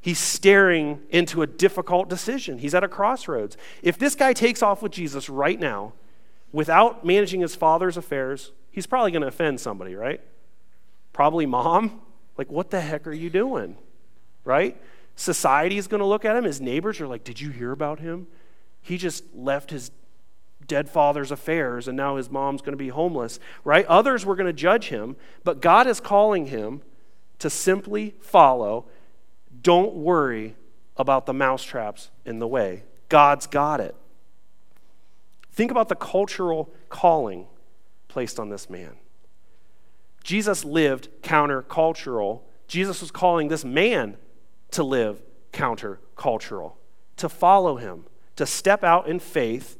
[0.00, 2.58] He's staring into a difficult decision.
[2.58, 3.56] He's at a crossroads.
[3.82, 5.92] If this guy takes off with Jesus right now
[6.52, 10.20] without managing his father's affairs, he's probably going to offend somebody, right?
[11.12, 12.00] Probably mom.
[12.38, 13.76] Like, what the heck are you doing?
[14.44, 14.80] Right?
[15.14, 16.44] Society is going to look at him.
[16.44, 18.28] His neighbors are like, Did you hear about him?
[18.80, 19.90] He just left his
[20.66, 23.84] dead father's affairs and now his mom's going to be homeless, right?
[23.86, 26.82] Others were going to judge him, but God is calling him
[27.38, 28.86] to simply follow.
[29.62, 30.56] Don't worry
[30.96, 32.84] about the mousetraps in the way.
[33.08, 33.94] God's got it.
[35.52, 37.46] Think about the cultural calling
[38.08, 38.96] placed on this man.
[40.22, 42.42] Jesus lived countercultural.
[42.66, 44.16] Jesus was calling this man
[44.72, 45.22] to live
[45.52, 46.72] countercultural,
[47.16, 48.04] to follow him,
[48.36, 49.78] to step out in faith.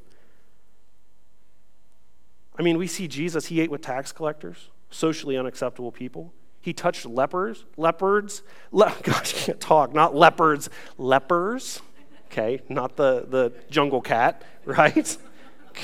[2.58, 6.32] I mean, we see Jesus, he ate with tax collectors, socially unacceptable people.
[6.66, 11.80] He touched lepers, leopards, le- gosh, I can't talk, not leopards, lepers,
[12.24, 15.16] okay, not the, the jungle cat, right?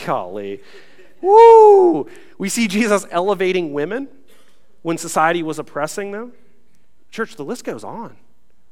[0.04, 0.60] Golly.
[1.20, 2.08] Woo!
[2.36, 4.08] We see Jesus elevating women
[4.82, 6.32] when society was oppressing them.
[7.12, 8.16] Church, the list goes on.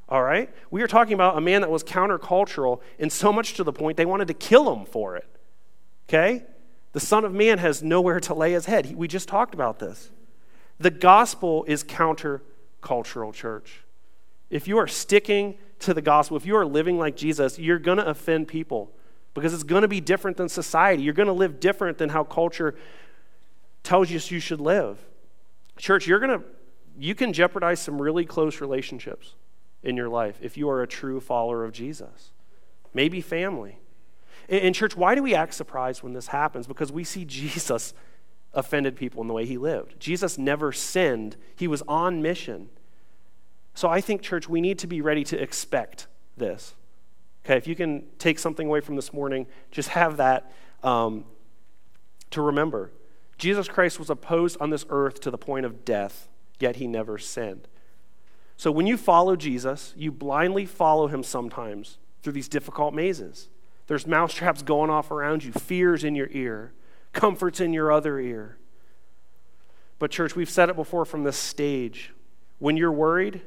[0.09, 0.49] All right?
[0.69, 3.95] We are talking about a man that was countercultural and so much to the point
[3.95, 5.29] they wanted to kill him for it.
[6.09, 6.43] Okay?
[6.91, 8.93] The Son of Man has nowhere to lay his head.
[8.97, 10.11] We just talked about this.
[10.81, 13.81] The gospel is countercultural, church.
[14.49, 17.99] If you are sticking to the gospel, if you are living like Jesus, you're going
[17.99, 18.91] to offend people
[19.33, 21.03] because it's going to be different than society.
[21.03, 22.75] You're going to live different than how culture
[23.83, 24.97] tells you you should live.
[25.77, 26.45] Church, you're going to
[26.97, 29.35] you can jeopardize some really close relationships
[29.81, 32.31] in your life if you are a true follower of Jesus.
[32.93, 33.79] Maybe family.
[34.49, 36.67] In church, why do we act surprised when this happens?
[36.67, 37.93] Because we see Jesus
[38.53, 39.99] offended people in the way he lived.
[39.99, 42.69] Jesus never sinned, he was on mission.
[43.73, 46.75] So I think, church, we need to be ready to expect this.
[47.45, 50.51] Okay, if you can take something away from this morning, just have that
[50.83, 51.25] um,
[52.31, 52.91] to remember.
[53.37, 56.27] Jesus Christ was opposed on this earth to the point of death,
[56.59, 57.67] yet he never sinned.
[58.57, 63.49] So when you follow Jesus, you blindly follow him sometimes through these difficult mazes.
[63.87, 66.73] There's mousetraps going off around you, fears in your ear,
[67.13, 68.57] comforts in your other ear.
[69.99, 72.13] But, church, we've said it before from this stage.
[72.59, 73.41] When you're worried,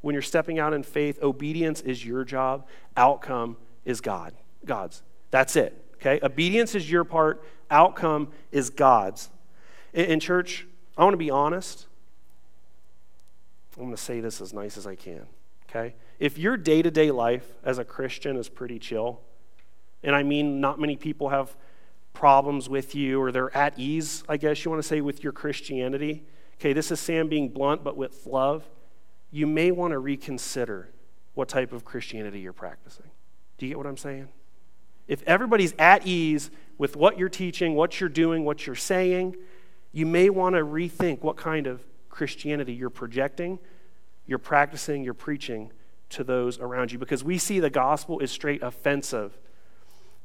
[0.00, 2.66] when you're stepping out in faith, obedience is your job,
[2.96, 4.34] outcome is God.
[4.64, 5.02] God's.
[5.30, 5.84] That's it.
[5.96, 6.20] Okay?
[6.22, 9.30] Obedience is your part, outcome is God's.
[9.92, 10.66] In, in church,
[10.96, 11.86] I want to be honest.
[13.76, 15.26] I'm going to say this as nice as I can.
[15.68, 15.94] Okay?
[16.18, 19.20] If your day to day life as a Christian is pretty chill,
[20.02, 21.56] and I mean not many people have
[22.16, 25.34] problems with you or they're at ease, I guess you want to say, with your
[25.34, 26.24] Christianity.
[26.54, 28.66] Okay, this is Sam being blunt, but with love
[29.30, 30.88] you may want to reconsider
[31.34, 33.10] what type of Christianity you're practicing.
[33.58, 34.28] Do you get what I'm saying?
[35.06, 39.36] If everybody's at ease with what you're teaching, what you're doing, what you're saying,
[39.92, 43.58] you may want to rethink what kind of Christianity you're projecting,
[44.24, 45.70] you're practicing, you're preaching
[46.08, 46.98] to those around you.
[46.98, 49.38] Because we see the gospel is straight offensive.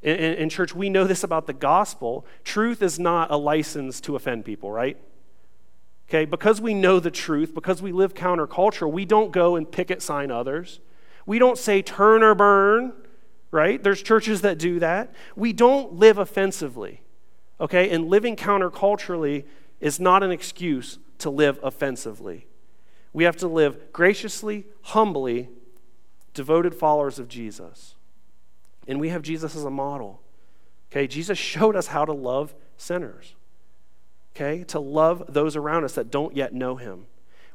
[0.01, 2.25] In, in, in church, we know this about the gospel.
[2.43, 4.97] Truth is not a license to offend people, right?
[6.09, 10.01] Okay, because we know the truth, because we live counterculture, we don't go and picket
[10.01, 10.79] sign others.
[11.25, 12.93] We don't say turn or burn,
[13.51, 13.81] right?
[13.81, 15.13] There's churches that do that.
[15.35, 17.01] We don't live offensively.
[17.61, 19.45] Okay, and living counterculturally
[19.79, 22.47] is not an excuse to live offensively.
[23.13, 25.49] We have to live graciously, humbly,
[26.33, 27.95] devoted followers of Jesus.
[28.91, 30.21] And we have Jesus as a model.
[30.91, 33.33] Okay, Jesus showed us how to love sinners
[34.35, 37.05] okay, to love those around us that don't yet know him.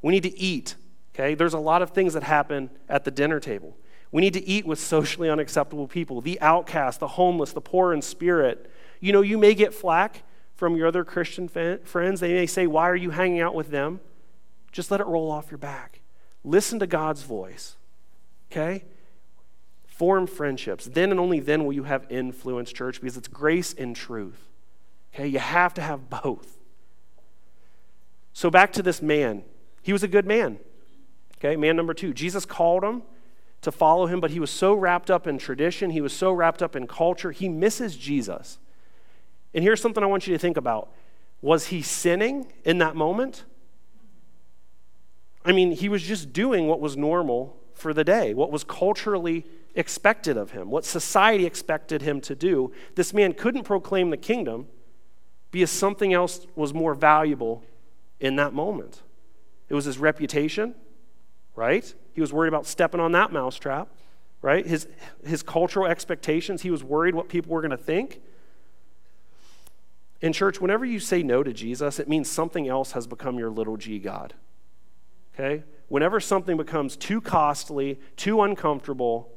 [0.03, 0.77] We need to eat,
[1.15, 1.35] okay?
[1.35, 3.77] There's a lot of things that happen at the dinner table.
[4.13, 8.03] We need to eat with socially unacceptable people, the outcast, the homeless, the poor in
[8.03, 8.71] spirit.
[9.01, 10.23] You know, you may get flack
[10.55, 12.21] from your other Christian friends.
[12.21, 14.01] They may say, Why are you hanging out with them?
[14.71, 16.01] Just let it roll off your back.
[16.45, 17.77] Listen to God's voice,
[18.51, 18.85] okay?
[19.97, 20.85] Form friendships.
[20.85, 24.49] Then and only then will you have influence, church, because it's grace and truth.
[25.15, 26.59] Okay, you have to have both.
[28.33, 29.45] So back to this man.
[29.83, 30.59] He was a good man.
[31.39, 32.13] Okay, man number two.
[32.13, 33.03] Jesus called him
[33.63, 36.63] to follow him, but he was so wrapped up in tradition, he was so wrapped
[36.63, 38.59] up in culture, he misses Jesus.
[39.55, 40.93] And here's something I want you to think about.
[41.41, 43.45] Was he sinning in that moment?
[45.45, 49.47] I mean, he was just doing what was normal for the day, what was culturally
[49.77, 52.73] expected of him, what society expected him to do.
[52.97, 54.67] This man couldn't proclaim the kingdom
[55.51, 57.63] because something else was more valuable
[58.19, 59.03] in that moment.
[59.69, 60.75] It was his reputation,
[61.55, 61.95] right?
[62.15, 63.89] He was worried about stepping on that mousetrap,
[64.43, 64.67] right?
[64.67, 64.89] His,
[65.25, 68.21] his cultural expectations, he was worried what people were going to think.
[70.23, 73.51] In church, whenever you say no to Jesus, it means something else has become your
[73.51, 74.35] little g God.
[75.35, 75.65] Okay?
[75.89, 79.31] Whenever something becomes too costly, too uncomfortable.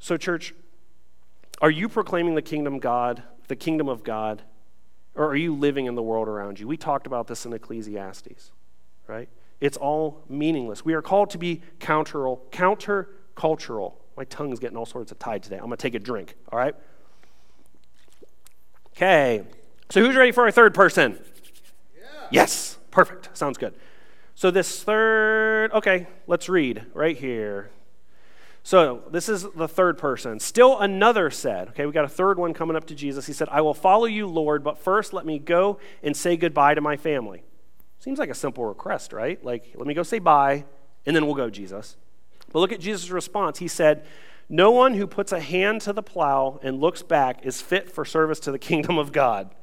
[0.00, 0.54] So, church,
[1.60, 4.42] are you proclaiming the kingdom God the kingdom of God?
[5.14, 6.68] Or are you living in the world around you?
[6.68, 8.52] We talked about this in Ecclesiastes,
[9.06, 9.28] right?
[9.60, 10.84] it's all meaningless.
[10.84, 12.18] We are called to be counter
[12.50, 13.94] countercultural.
[14.16, 15.56] My tongue's getting all sorts of tied today.
[15.56, 16.74] I'm going to take a drink, all right?
[18.96, 19.44] Okay.
[19.90, 21.18] So who's ready for our third person?
[21.94, 22.06] Yeah.
[22.30, 22.78] Yes.
[22.90, 23.36] Perfect.
[23.36, 23.74] Sounds good.
[24.34, 27.70] So this third, okay, let's read right here.
[28.62, 30.38] So this is the third person.
[30.38, 33.26] Still another said, okay, we got a third one coming up to Jesus.
[33.26, 36.74] He said, I will follow you, Lord, but first let me go and say goodbye
[36.74, 37.42] to my family.
[37.98, 39.42] Seems like a simple request, right?
[39.44, 40.64] Like, let me go say bye,
[41.06, 41.96] and then we'll go, Jesus.
[42.52, 43.58] But look at Jesus' response.
[43.58, 44.04] He said,
[44.48, 48.04] No one who puts a hand to the plow and looks back is fit for
[48.04, 49.54] service to the kingdom of God.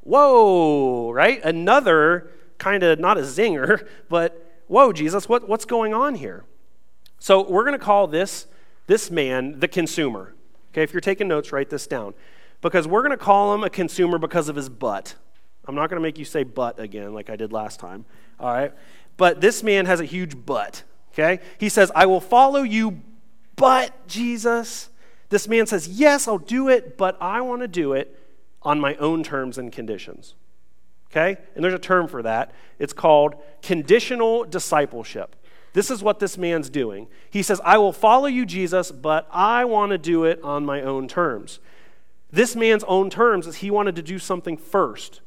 [0.00, 1.42] Whoa, right?
[1.44, 6.44] Another kind of not a zinger, but whoa, Jesus, what, what's going on here?
[7.18, 8.46] So we're going to call this,
[8.86, 10.34] this man the consumer.
[10.72, 12.14] Okay, if you're taking notes, write this down.
[12.60, 15.14] Because we're going to call him a consumer because of his butt.
[15.64, 18.04] I'm not going to make you say butt again like I did last time.
[18.40, 18.72] All right?
[19.16, 20.82] But this man has a huge butt.
[21.12, 21.40] Okay?
[21.58, 23.00] He says, I will follow you,
[23.56, 24.88] but Jesus.
[25.28, 28.18] This man says, Yes, I'll do it, but I want to do it
[28.62, 30.34] on my own terms and conditions.
[31.10, 31.36] Okay?
[31.54, 32.52] And there's a term for that.
[32.78, 35.36] It's called conditional discipleship.
[35.78, 37.06] This is what this man's doing.
[37.30, 40.82] He says, I will follow you, Jesus, but I want to do it on my
[40.82, 41.60] own terms.
[42.32, 45.20] This man's own terms is he wanted to do something first.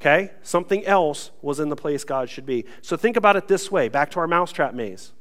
[0.00, 0.32] Okay?
[0.42, 2.64] Something else was in the place God should be.
[2.82, 5.12] So think about it this way back to our mousetrap maze.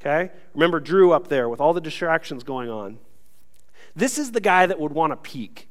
[0.00, 0.32] Okay?
[0.54, 3.00] Remember Drew up there with all the distractions going on.
[3.94, 5.68] This is the guy that would want to peek.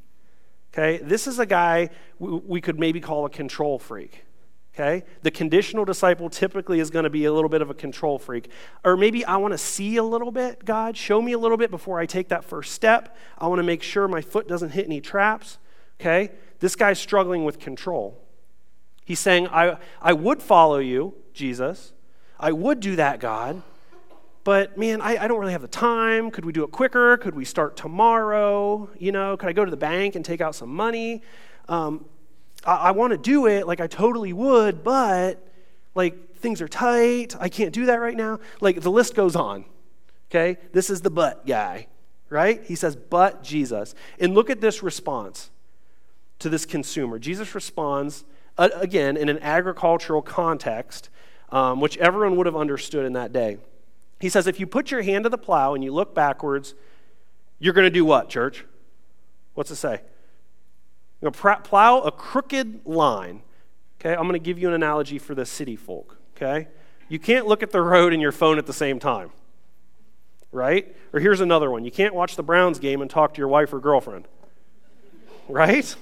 [0.72, 1.04] Okay?
[1.04, 4.24] This is a guy we could maybe call a control freak.
[4.74, 5.04] Okay?
[5.22, 8.50] The conditional disciple typically is going to be a little bit of a control freak.
[8.86, 11.72] Or maybe I want to see a little bit, God, show me a little bit
[11.72, 13.18] before I take that first step.
[13.38, 15.58] I want to make sure my foot doesn't hit any traps.
[16.00, 16.32] Okay?
[16.60, 18.18] This guy's struggling with control.
[19.04, 21.94] He's saying, I, I would follow you, Jesus.
[22.40, 23.62] I would do that, God.
[24.44, 26.32] But man, I, I don't really have the time.
[26.32, 27.18] Could we do it quicker?
[27.18, 28.90] Could we start tomorrow?
[28.98, 31.22] You know, could I go to the bank and take out some money?
[31.68, 32.06] Um,
[32.66, 35.46] I, I want to do it like I totally would, but
[35.96, 37.36] like things are tight.
[37.40, 38.40] I can't do that right now.
[38.60, 39.66] Like the list goes on.
[40.30, 40.58] Okay?
[40.72, 41.88] This is the but guy,
[42.30, 42.64] right?
[42.66, 43.94] He says, but Jesus.
[44.20, 45.50] And look at this response
[46.40, 47.20] to this consumer.
[47.20, 48.24] Jesus responds,
[48.58, 51.10] uh, again, in an agricultural context,
[51.52, 53.58] um, which everyone would have understood in that day.
[54.20, 56.76] He says, if you put your hand to the plow and you look backwards,
[57.60, 58.66] you're going to do what, church?
[59.54, 60.02] What's it say?
[61.22, 63.42] You're going to plow a crooked line.
[64.00, 66.18] Okay, I'm going to give you an analogy for the city folk.
[66.36, 66.68] Okay,
[67.08, 69.32] you can't look at the road and your phone at the same time.
[70.52, 70.96] Right?
[71.14, 73.72] Or here's another one you can't watch the Browns game and talk to your wife
[73.74, 74.28] or girlfriend.
[75.48, 75.96] Right?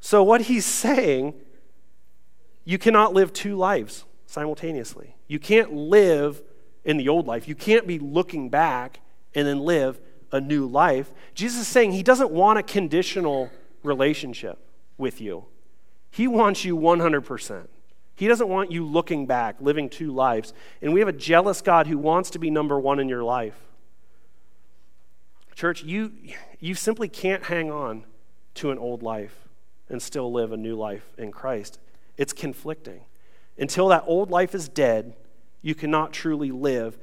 [0.00, 1.34] So, what he's saying,
[2.64, 5.14] you cannot live two lives simultaneously.
[5.28, 6.42] You can't live
[6.84, 7.46] in the old life.
[7.46, 8.98] You can't be looking back
[9.34, 10.00] and then live
[10.32, 11.12] a new life.
[11.34, 13.50] Jesus is saying he doesn't want a conditional
[13.82, 14.58] relationship
[14.98, 15.46] with you.
[16.10, 17.68] He wants you 100%.
[18.14, 20.52] He doesn't want you looking back, living two lives.
[20.80, 23.58] And we have a jealous God who wants to be number one in your life.
[25.54, 26.12] Church, you,
[26.60, 28.04] you simply can't hang on
[28.54, 29.48] to an old life
[29.88, 31.78] and still live a new life in Christ.
[32.16, 33.02] It's conflicting.
[33.58, 35.14] Until that old life is dead,
[35.60, 36.98] you cannot truly live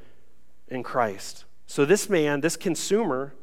[0.67, 1.45] in Christ.
[1.67, 3.33] So, this man, this consumer,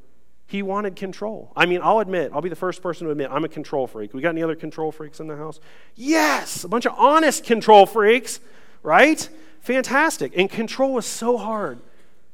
[0.47, 1.53] he wanted control.
[1.57, 4.15] I mean, I'll admit, I'll be the first person to admit, I'm a control freak.
[4.15, 5.59] We got any other control freaks in the house?
[5.97, 8.39] Yes, a bunch of honest control freaks,
[8.83, 9.29] right?
[9.61, 10.33] Fantastic.
[10.37, 11.81] And control is so hard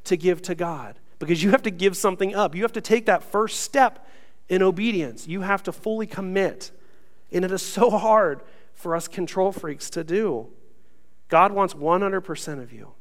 [0.04, 2.54] to give to God because you have to give something up.
[2.54, 4.06] You have to take that first step
[4.48, 5.26] in obedience.
[5.26, 6.70] You have to fully commit.
[7.32, 8.42] And it is so hard
[8.74, 10.48] for us control freaks to do.
[11.28, 12.92] God wants 100% of you.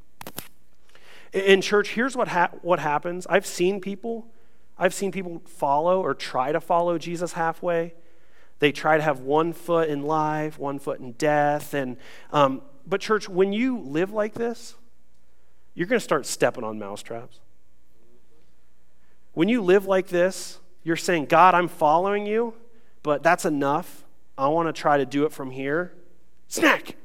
[1.34, 3.28] In church, here's what, ha- what happens.
[3.28, 4.28] I've seen people
[4.82, 7.94] I've seen people follow or try to follow Jesus halfway.
[8.58, 11.76] They try to have one foot in life, one foot in death.
[11.76, 11.98] And,
[12.34, 14.74] um, but, church, when you live like this,
[15.76, 17.40] you're going to start stepping on mousetraps.
[19.34, 22.56] When you live like this, you're saying, God, I'm following you,
[23.04, 24.04] but that's enough.
[24.36, 25.94] I want to try to do it from here.
[26.48, 26.96] Snack,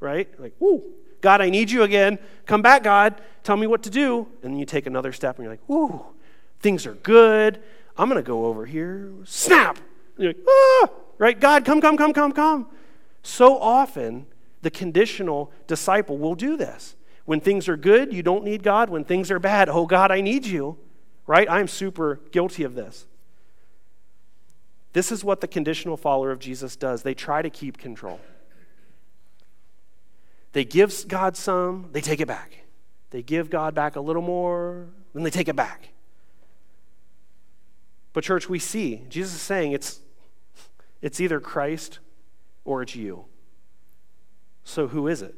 [0.00, 0.28] right?
[0.40, 0.82] Like, whoo,
[1.20, 2.18] God, I need you again.
[2.46, 3.20] Come back, God.
[3.42, 4.26] Tell me what to do.
[4.42, 6.02] And then you take another step and you're like, whoo,
[6.60, 7.62] Things are good.
[7.96, 9.12] I'm going to go over here.
[9.24, 9.78] Snap!
[10.16, 10.90] You're like, ah!
[11.18, 11.38] Right?
[11.38, 12.66] God, come, come, come, come, come.
[13.22, 14.26] So often,
[14.62, 16.96] the conditional disciple will do this.
[17.24, 18.90] When things are good, you don't need God.
[18.90, 20.78] When things are bad, oh God, I need you.
[21.26, 21.50] Right?
[21.50, 23.06] I'm super guilty of this.
[24.92, 27.02] This is what the conditional follower of Jesus does.
[27.02, 28.20] They try to keep control.
[30.52, 32.64] They give God some, they take it back.
[33.10, 35.90] They give God back a little more, then they take it back.
[38.16, 40.00] But, church, we see Jesus is saying it's,
[41.02, 41.98] it's either Christ
[42.64, 43.26] or it's you.
[44.64, 45.34] So, who is it?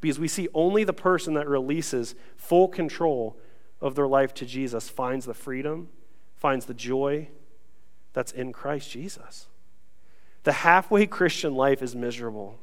[0.00, 3.36] Because we see only the person that releases full control
[3.80, 5.88] of their life to Jesus finds the freedom,
[6.36, 7.26] finds the joy
[8.12, 9.48] that's in Christ Jesus.
[10.44, 12.60] The halfway Christian life is miserable.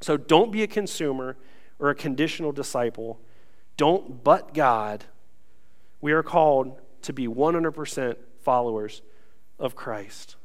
[0.00, 1.36] So don't be a consumer
[1.78, 3.20] or a conditional disciple.
[3.76, 5.04] Don't but God.
[6.00, 9.02] We are called to be 100% followers
[9.58, 10.36] of Christ.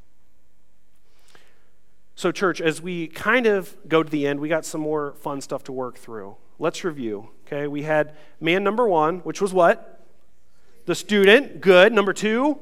[2.16, 5.40] So, church, as we kind of go to the end, we got some more fun
[5.40, 6.36] stuff to work through.
[6.58, 7.30] Let's review.
[7.46, 10.04] Okay, we had man number one, which was what?
[10.88, 11.62] The student.
[11.62, 11.94] Good.
[11.94, 12.58] Number two?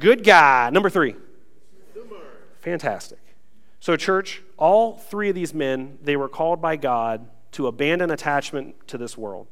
[0.00, 0.70] Good guy.
[0.70, 1.14] Number three?
[2.62, 3.20] Fantastic.
[3.78, 8.88] So, church, all three of these men, they were called by God to abandon attachment
[8.88, 9.46] to this world.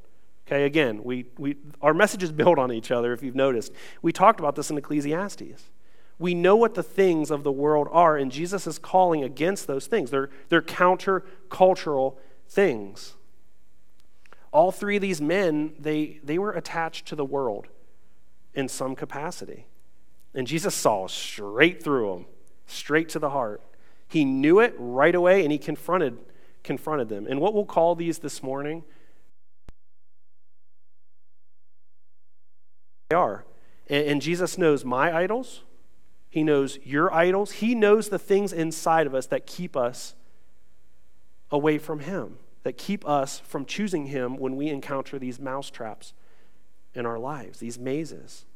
[0.50, 3.72] Okay, again, we, we, our messages build on each other, if you've noticed.
[4.02, 5.70] We talked about this in Ecclesiastes.
[6.18, 9.86] We know what the things of the world are, and Jesus is calling against those
[9.86, 10.10] things.
[10.10, 13.14] They're, they're counter-cultural things.
[14.50, 17.68] All three of these men, they, they were attached to the world
[18.52, 19.66] in some capacity.
[20.34, 22.26] And Jesus saw straight through them,
[22.66, 23.62] straight to the heart.
[24.08, 26.18] He knew it right away, and he confronted,
[26.64, 27.28] confronted them.
[27.28, 28.82] And what we'll call these this morning–
[33.10, 33.44] they are.
[33.88, 35.62] And, Jesus knows my idols,
[36.30, 40.14] He knows your idols, He knows the things inside of us that keep us
[41.50, 46.14] away from Him, that keep us from choosing Him when we encounter these mousetraps
[46.94, 48.46] in our lives, these mazes.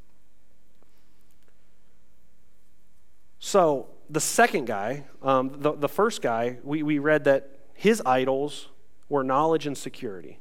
[3.41, 8.69] So, the second guy, um, the, the first guy, we, we read that his idols
[9.09, 10.39] were knowledge and security,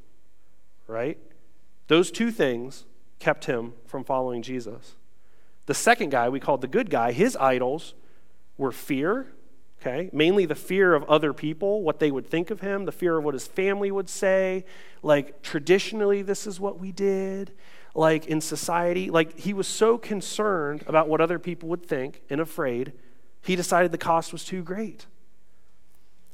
[0.86, 1.18] right?
[1.88, 2.84] Those two things
[3.24, 4.96] kept him from following Jesus.
[5.64, 7.94] The second guy, we called the good guy, his idols
[8.58, 9.32] were fear,
[9.80, 10.10] okay?
[10.12, 13.24] Mainly the fear of other people, what they would think of him, the fear of
[13.24, 14.66] what his family would say.
[15.02, 17.52] Like, traditionally, this is what we did.
[17.94, 22.42] Like, in society, like, he was so concerned about what other people would think and
[22.42, 22.92] afraid,
[23.40, 25.06] he decided the cost was too great.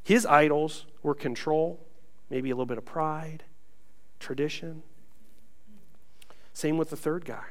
[0.03, 1.87] His idols were control,
[2.31, 3.45] maybe a little bit of pride,
[4.19, 4.83] tradition.
[6.61, 7.47] Same with the third guy.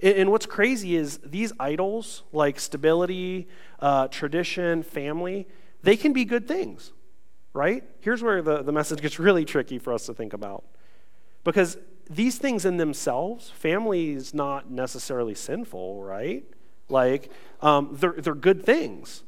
[0.00, 3.48] And, what's crazy is these idols, like stability,
[3.80, 5.48] uh, tradition, family,
[5.82, 6.92] they can be good things,
[7.54, 7.82] right?
[8.00, 10.64] Here's where the, the message gets really tricky for us to think about.
[11.42, 11.76] Because
[12.08, 16.44] these things in themselves, family is not necessarily sinful, right?
[16.88, 19.24] Like, um, they're, they're good things.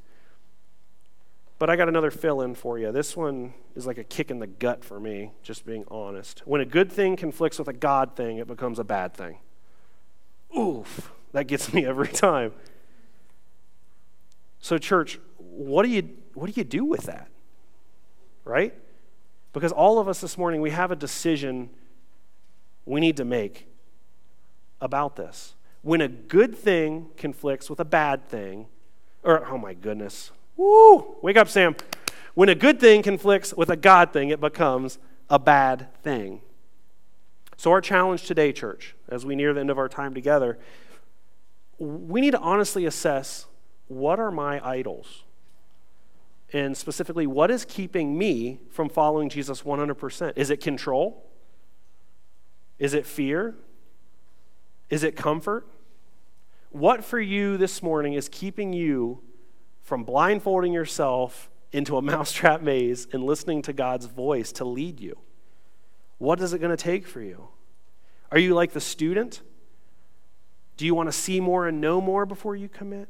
[1.58, 2.92] But I got another fill in for you.
[2.92, 6.42] This one is like a kick in the gut for me, just being honest.
[6.44, 9.38] When a good thing conflicts with a God thing, it becomes a bad thing.
[10.56, 12.52] Oof, that gets me every time.
[14.60, 17.28] So, church, what do you, what do, you do with that?
[18.44, 18.74] Right?
[19.52, 21.70] Because all of us this morning, we have a decision
[22.84, 23.66] we need to make
[24.80, 25.54] about this.
[25.82, 28.66] When a good thing conflicts with a bad thing,
[29.22, 31.16] or, oh my goodness, Woo!
[31.22, 31.76] Wake up, Sam.
[32.34, 34.98] When a good thing conflicts with a God thing, it becomes
[35.28, 36.40] a bad thing.
[37.56, 40.58] So, our challenge today, church, as we near the end of our time together,
[41.78, 43.46] we need to honestly assess
[43.88, 45.24] what are my idols?
[46.52, 50.32] And specifically, what is keeping me from following Jesus 100%?
[50.36, 51.24] Is it control?
[52.78, 53.54] Is it fear?
[54.90, 55.66] Is it comfort?
[56.70, 59.22] What for you this morning is keeping you
[59.86, 65.16] from blindfolding yourself into a mousetrap maze and listening to God's voice to lead you?
[66.18, 67.48] What is it going to take for you?
[68.32, 69.42] Are you like the student?
[70.76, 73.08] Do you want to see more and know more before you commit?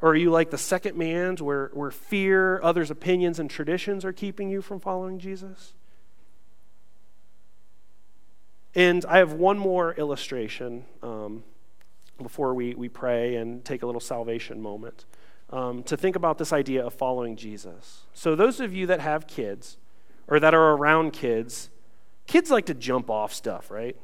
[0.00, 4.12] Or are you like the second man's where, where fear, others' opinions, and traditions are
[4.12, 5.74] keeping you from following Jesus?
[8.74, 11.42] And I have one more illustration um,
[12.22, 15.06] before we, we pray and take a little salvation moment
[15.50, 18.02] um, to think about this idea of following Jesus.
[18.12, 19.76] So, those of you that have kids
[20.28, 21.70] or that are around kids,
[22.26, 23.96] kids like to jump off stuff, right?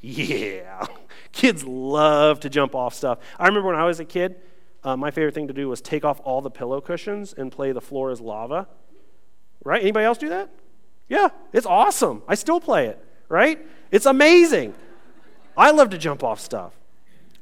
[0.00, 0.84] Yeah,
[1.32, 3.18] kids love to jump off stuff.
[3.38, 4.36] I remember when I was a kid,
[4.82, 7.70] uh, my favorite thing to do was take off all the pillow cushions and play
[7.72, 8.66] the floor is lava.
[9.64, 9.80] Right?
[9.80, 10.50] Anybody else do that?
[11.08, 12.22] Yeah, it's awesome.
[12.26, 13.64] I still play it, right?
[13.92, 14.74] It's amazing.
[15.56, 16.72] I love to jump off stuff.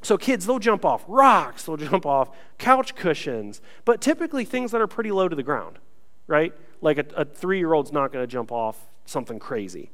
[0.02, 4.80] So, kids, they'll jump off rocks, they'll jump off couch cushions, but typically things that
[4.80, 5.78] are pretty low to the ground,
[6.26, 6.54] right?
[6.80, 9.90] like a, a three year old's not going to jump off something crazy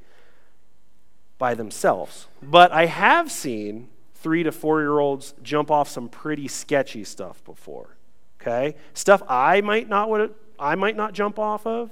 [1.38, 2.26] by themselves.
[2.42, 7.44] But I have seen three to four year olds jump off some pretty sketchy stuff
[7.44, 7.96] before.
[8.40, 8.76] Okay?
[8.94, 11.90] Stuff I might not would I might not jump off of,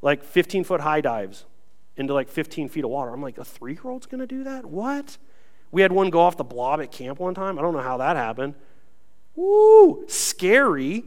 [0.00, 1.44] like 15 foot high dives
[1.96, 3.12] into like 15 feet of water.
[3.12, 4.66] I'm like, a three year old's gonna do that?
[4.66, 5.18] What?
[5.70, 7.58] We had one go off the blob at camp one time.
[7.58, 8.54] I don't know how that happened.
[9.34, 11.04] Woo, scary.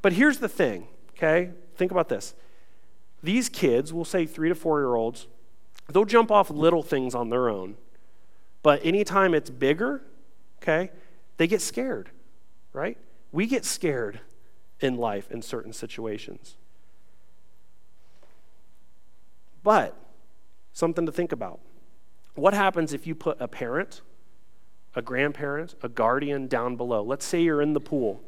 [0.00, 1.50] But here's the thing, okay?
[1.76, 2.34] Think about this.
[3.22, 5.28] These kids, we'll say three to four year olds,
[5.88, 7.76] they'll jump off little things on their own.
[8.62, 10.02] But anytime it's bigger,
[10.62, 10.90] okay,
[11.36, 12.10] they get scared,
[12.72, 12.98] right?
[13.30, 14.20] We get scared
[14.80, 16.56] in life in certain situations.
[19.62, 19.96] But
[20.72, 21.60] something to think about.
[22.34, 24.00] What happens if you put a parent,
[24.94, 27.02] a grandparent, a guardian down below?
[27.02, 28.22] Let's say you're in the pool,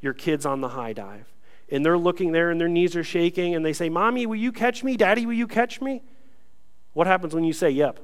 [0.00, 1.32] your kid's on the high dive,
[1.70, 4.52] and they're looking there and their knees are shaking, and they say, Mommy, will you
[4.52, 4.96] catch me?
[4.96, 6.02] Daddy, will you catch me?
[6.92, 8.00] What happens when you say, Yep?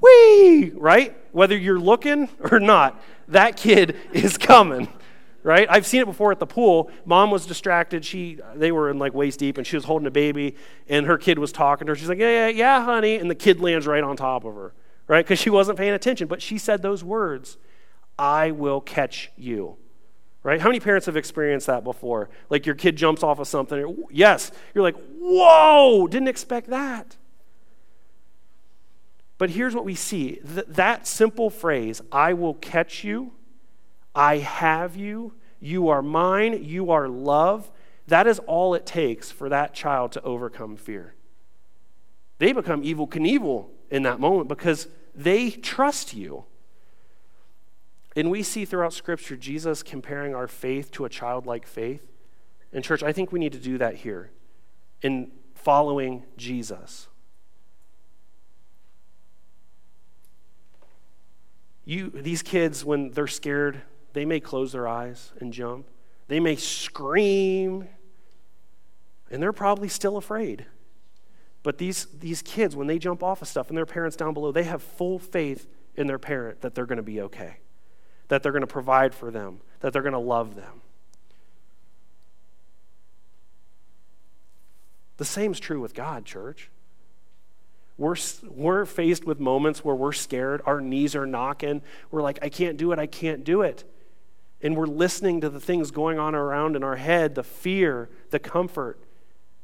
[0.00, 0.70] Whee!
[0.74, 1.16] Right?
[1.32, 4.88] Whether you're looking or not, that kid is coming
[5.42, 5.66] right?
[5.70, 6.90] I've seen it before at the pool.
[7.04, 8.04] Mom was distracted.
[8.04, 10.56] She, they were in like waist deep, and she was holding a baby,
[10.88, 11.96] and her kid was talking to her.
[11.96, 14.72] She's like, "Yeah, yeah, yeah, honey," and the kid lands right on top of her,
[15.06, 15.24] right?
[15.24, 16.28] Because she wasn't paying attention.
[16.28, 17.56] But she said those words,
[18.18, 19.76] "I will catch you."
[20.44, 20.60] Right?
[20.60, 22.30] How many parents have experienced that before?
[22.48, 24.04] Like your kid jumps off of something.
[24.10, 26.06] Yes, you're like, "Whoa!
[26.06, 27.16] Didn't expect that."
[29.38, 33.32] But here's what we see Th- that simple phrase, I will catch you,
[34.18, 37.70] I have you, you are mine, you are love.
[38.08, 41.14] That is all it takes for that child to overcome fear.
[42.38, 46.46] They become Evel Knievel in that moment because they trust you.
[48.16, 52.02] And we see throughout Scripture Jesus comparing our faith to a childlike faith.
[52.72, 54.32] And, church, I think we need to do that here
[55.00, 57.06] in following Jesus.
[61.84, 63.82] You, these kids, when they're scared,
[64.18, 65.86] they may close their eyes and jump.
[66.26, 67.86] They may scream,
[69.30, 70.66] and they're probably still afraid.
[71.62, 74.50] But these, these kids, when they jump off of stuff and their parents down below,
[74.50, 77.58] they have full faith in their parent that they're going to be okay,
[78.26, 80.80] that they're going to provide for them, that they're going to love them.
[85.18, 86.70] The same's true with God, church.
[87.96, 88.16] We're,
[88.50, 92.76] we're faced with moments where we're scared, our knees are knocking, we're like, I can't
[92.76, 93.84] do it, I can't do it
[94.62, 98.38] and we're listening to the things going on around in our head the fear, the
[98.38, 98.98] comfort.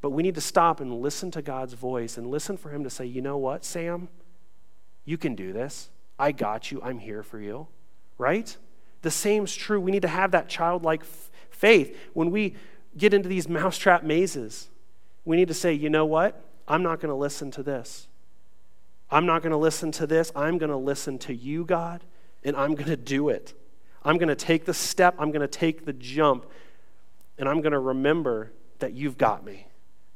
[0.01, 2.91] But we need to stop and listen to God's voice and listen for Him to
[2.91, 4.09] say, you know what, Sam?
[5.05, 5.91] You can do this.
[6.19, 6.81] I got you.
[6.83, 7.67] I'm here for you.
[8.19, 8.57] Right?
[9.03, 9.81] The same's true.
[9.81, 11.97] We need to have that childlike f- faith.
[12.13, 12.55] When we
[12.97, 14.69] get into these mousetrap mazes,
[15.25, 16.41] we need to say, you know what?
[16.69, 18.07] I'm not going to listen to this.
[19.11, 20.33] I'm not going to listen to this.
[20.35, 22.05] I'm going to listen to you, God,
[22.43, 23.55] and I'm going to do it.
[24.05, 26.47] I'm going to take the step, I'm going to take the jump,
[27.39, 29.67] and I'm going to remember that you've got me.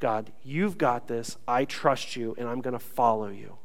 [0.01, 1.37] God, you've got this.
[1.47, 3.57] I trust you, and I'm going to follow you.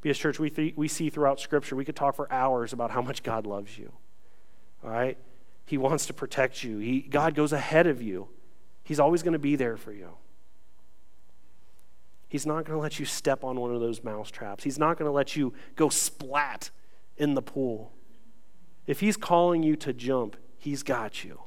[0.00, 3.02] Because, church, we, th- we see throughout Scripture, we could talk for hours about how
[3.02, 3.92] much God loves you.
[4.84, 5.18] All right?
[5.64, 8.28] He wants to protect you, he, God goes ahead of you.
[8.84, 10.10] He's always going to be there for you.
[12.28, 14.64] He's not going to let you step on one of those mouse traps.
[14.64, 16.70] He's not going to let you go splat
[17.16, 17.92] in the pool.
[18.88, 21.42] If He's calling you to jump, He's got you.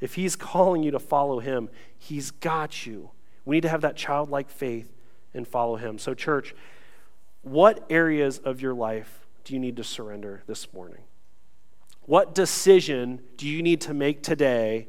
[0.00, 3.10] If He's calling you to follow Him, He's got you.
[3.44, 4.92] We need to have that childlike faith
[5.34, 5.98] and follow Him.
[5.98, 6.54] So, church,
[7.42, 11.02] what areas of your life do you need to surrender this morning?
[12.06, 14.88] What decision do you need to make today?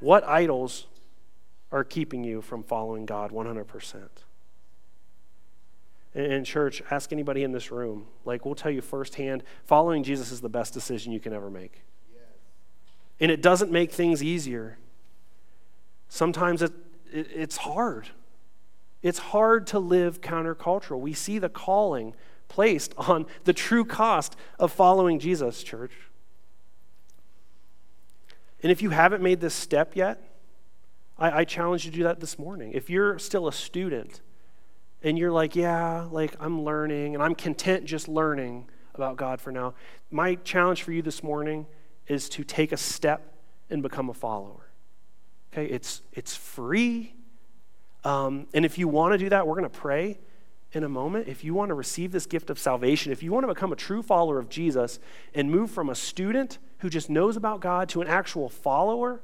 [0.00, 0.86] What idols
[1.70, 4.08] are keeping you from following God 100%?
[6.16, 8.06] In church, ask anybody in this room.
[8.24, 11.82] Like, we'll tell you firsthand following Jesus is the best decision you can ever make.
[12.10, 12.22] Yes.
[13.20, 14.78] And it doesn't make things easier.
[16.08, 16.72] Sometimes it,
[17.12, 18.08] it, it's hard.
[19.02, 21.00] It's hard to live countercultural.
[21.00, 22.14] We see the calling
[22.48, 25.92] placed on the true cost of following Jesus, church.
[28.62, 30.22] And if you haven't made this step yet,
[31.18, 32.72] I, I challenge you to do that this morning.
[32.72, 34.22] If you're still a student,
[35.06, 39.52] and you're like, yeah, like I'm learning and I'm content just learning about God for
[39.52, 39.74] now,
[40.10, 41.66] my challenge for you this morning
[42.08, 43.32] is to take a step
[43.70, 44.68] and become a follower.
[45.52, 47.14] Okay, it's, it's free.
[48.02, 50.18] Um, and if you want to do that, we're going to pray
[50.72, 51.28] in a moment.
[51.28, 53.76] If you want to receive this gift of salvation, if you want to become a
[53.76, 54.98] true follower of Jesus
[55.34, 59.22] and move from a student who just knows about God to an actual follower,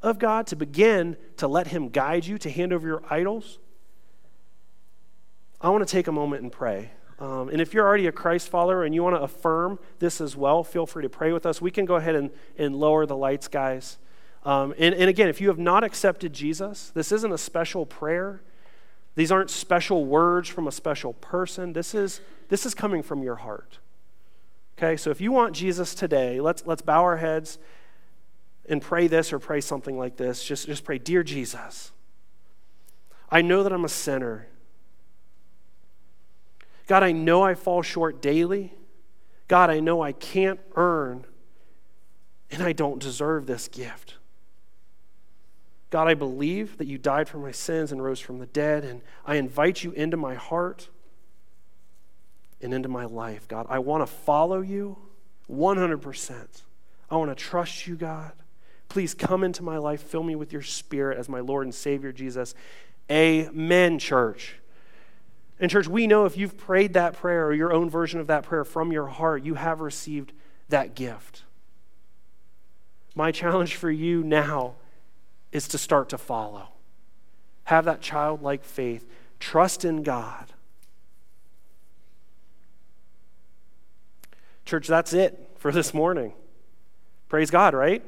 [0.00, 3.58] of God, to begin to let Him guide you, to hand over your idols,
[5.62, 6.90] I want to take a moment and pray.
[7.20, 10.36] Um, and if you're already a Christ follower and you want to affirm this as
[10.36, 11.62] well, feel free to pray with us.
[11.62, 13.98] We can go ahead and, and lower the lights, guys.
[14.44, 18.42] Um, and, and again, if you have not accepted Jesus, this isn't a special prayer.
[19.14, 21.74] These aren't special words from a special person.
[21.74, 23.78] This is, this is coming from your heart.
[24.76, 27.58] Okay, so if you want Jesus today, let's, let's bow our heads
[28.68, 30.42] and pray this or pray something like this.
[30.42, 31.92] Just, just pray, Dear Jesus,
[33.30, 34.48] I know that I'm a sinner
[36.86, 38.74] God, I know I fall short daily.
[39.48, 41.26] God, I know I can't earn
[42.50, 44.16] and I don't deserve this gift.
[45.90, 49.02] God, I believe that you died for my sins and rose from the dead, and
[49.26, 50.88] I invite you into my heart
[52.62, 53.46] and into my life.
[53.46, 54.96] God, I want to follow you
[55.50, 56.62] 100%.
[57.10, 58.32] I want to trust you, God.
[58.88, 62.10] Please come into my life, fill me with your spirit as my Lord and Savior,
[62.10, 62.54] Jesus.
[63.10, 64.56] Amen, church.
[65.60, 68.42] And, church, we know if you've prayed that prayer or your own version of that
[68.42, 70.32] prayer from your heart, you have received
[70.68, 71.42] that gift.
[73.14, 74.74] My challenge for you now
[75.52, 76.68] is to start to follow.
[77.64, 79.06] Have that childlike faith.
[79.38, 80.52] Trust in God.
[84.64, 86.32] Church, that's it for this morning.
[87.28, 88.02] Praise God, right?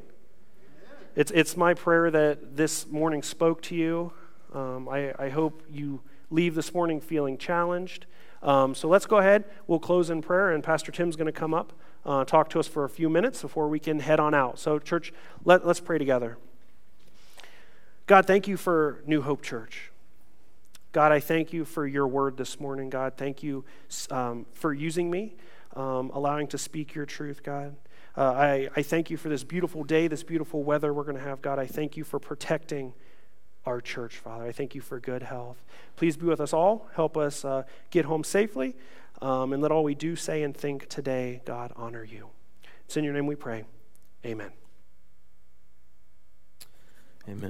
[1.15, 4.13] It's, it's my prayer that this morning spoke to you.
[4.53, 6.01] Um, I, I hope you
[6.35, 8.07] leave this morning feeling challenged.
[8.43, 9.45] Um, so let's go ahead.
[9.67, 11.73] We'll close in prayer, and Pastor Tim's going to come up,
[12.05, 14.59] uh, talk to us for a few minutes before we can head on out.
[14.59, 15.13] So, church,
[15.45, 16.37] let, let's pray together.
[18.07, 19.91] God, thank you for New Hope Church.
[20.93, 22.91] God, I thank you for your word this morning.
[22.91, 23.65] God, thank you
[24.11, 25.37] um, for using me,
[25.75, 27.77] um, allowing to speak your truth, God.
[28.17, 31.23] Uh, I, I thank you for this beautiful day, this beautiful weather we're going to
[31.23, 31.59] have, God.
[31.59, 32.93] I thank you for protecting
[33.67, 34.45] our church, Father.
[34.45, 35.63] I thank you for good health.
[35.97, 36.89] Please be with us all.
[36.95, 38.75] Help us uh, get home safely.
[39.23, 42.29] Um, and let all we do, say, and think today, God, honor you.
[42.85, 43.65] It's in your name we pray.
[44.27, 44.51] Amen.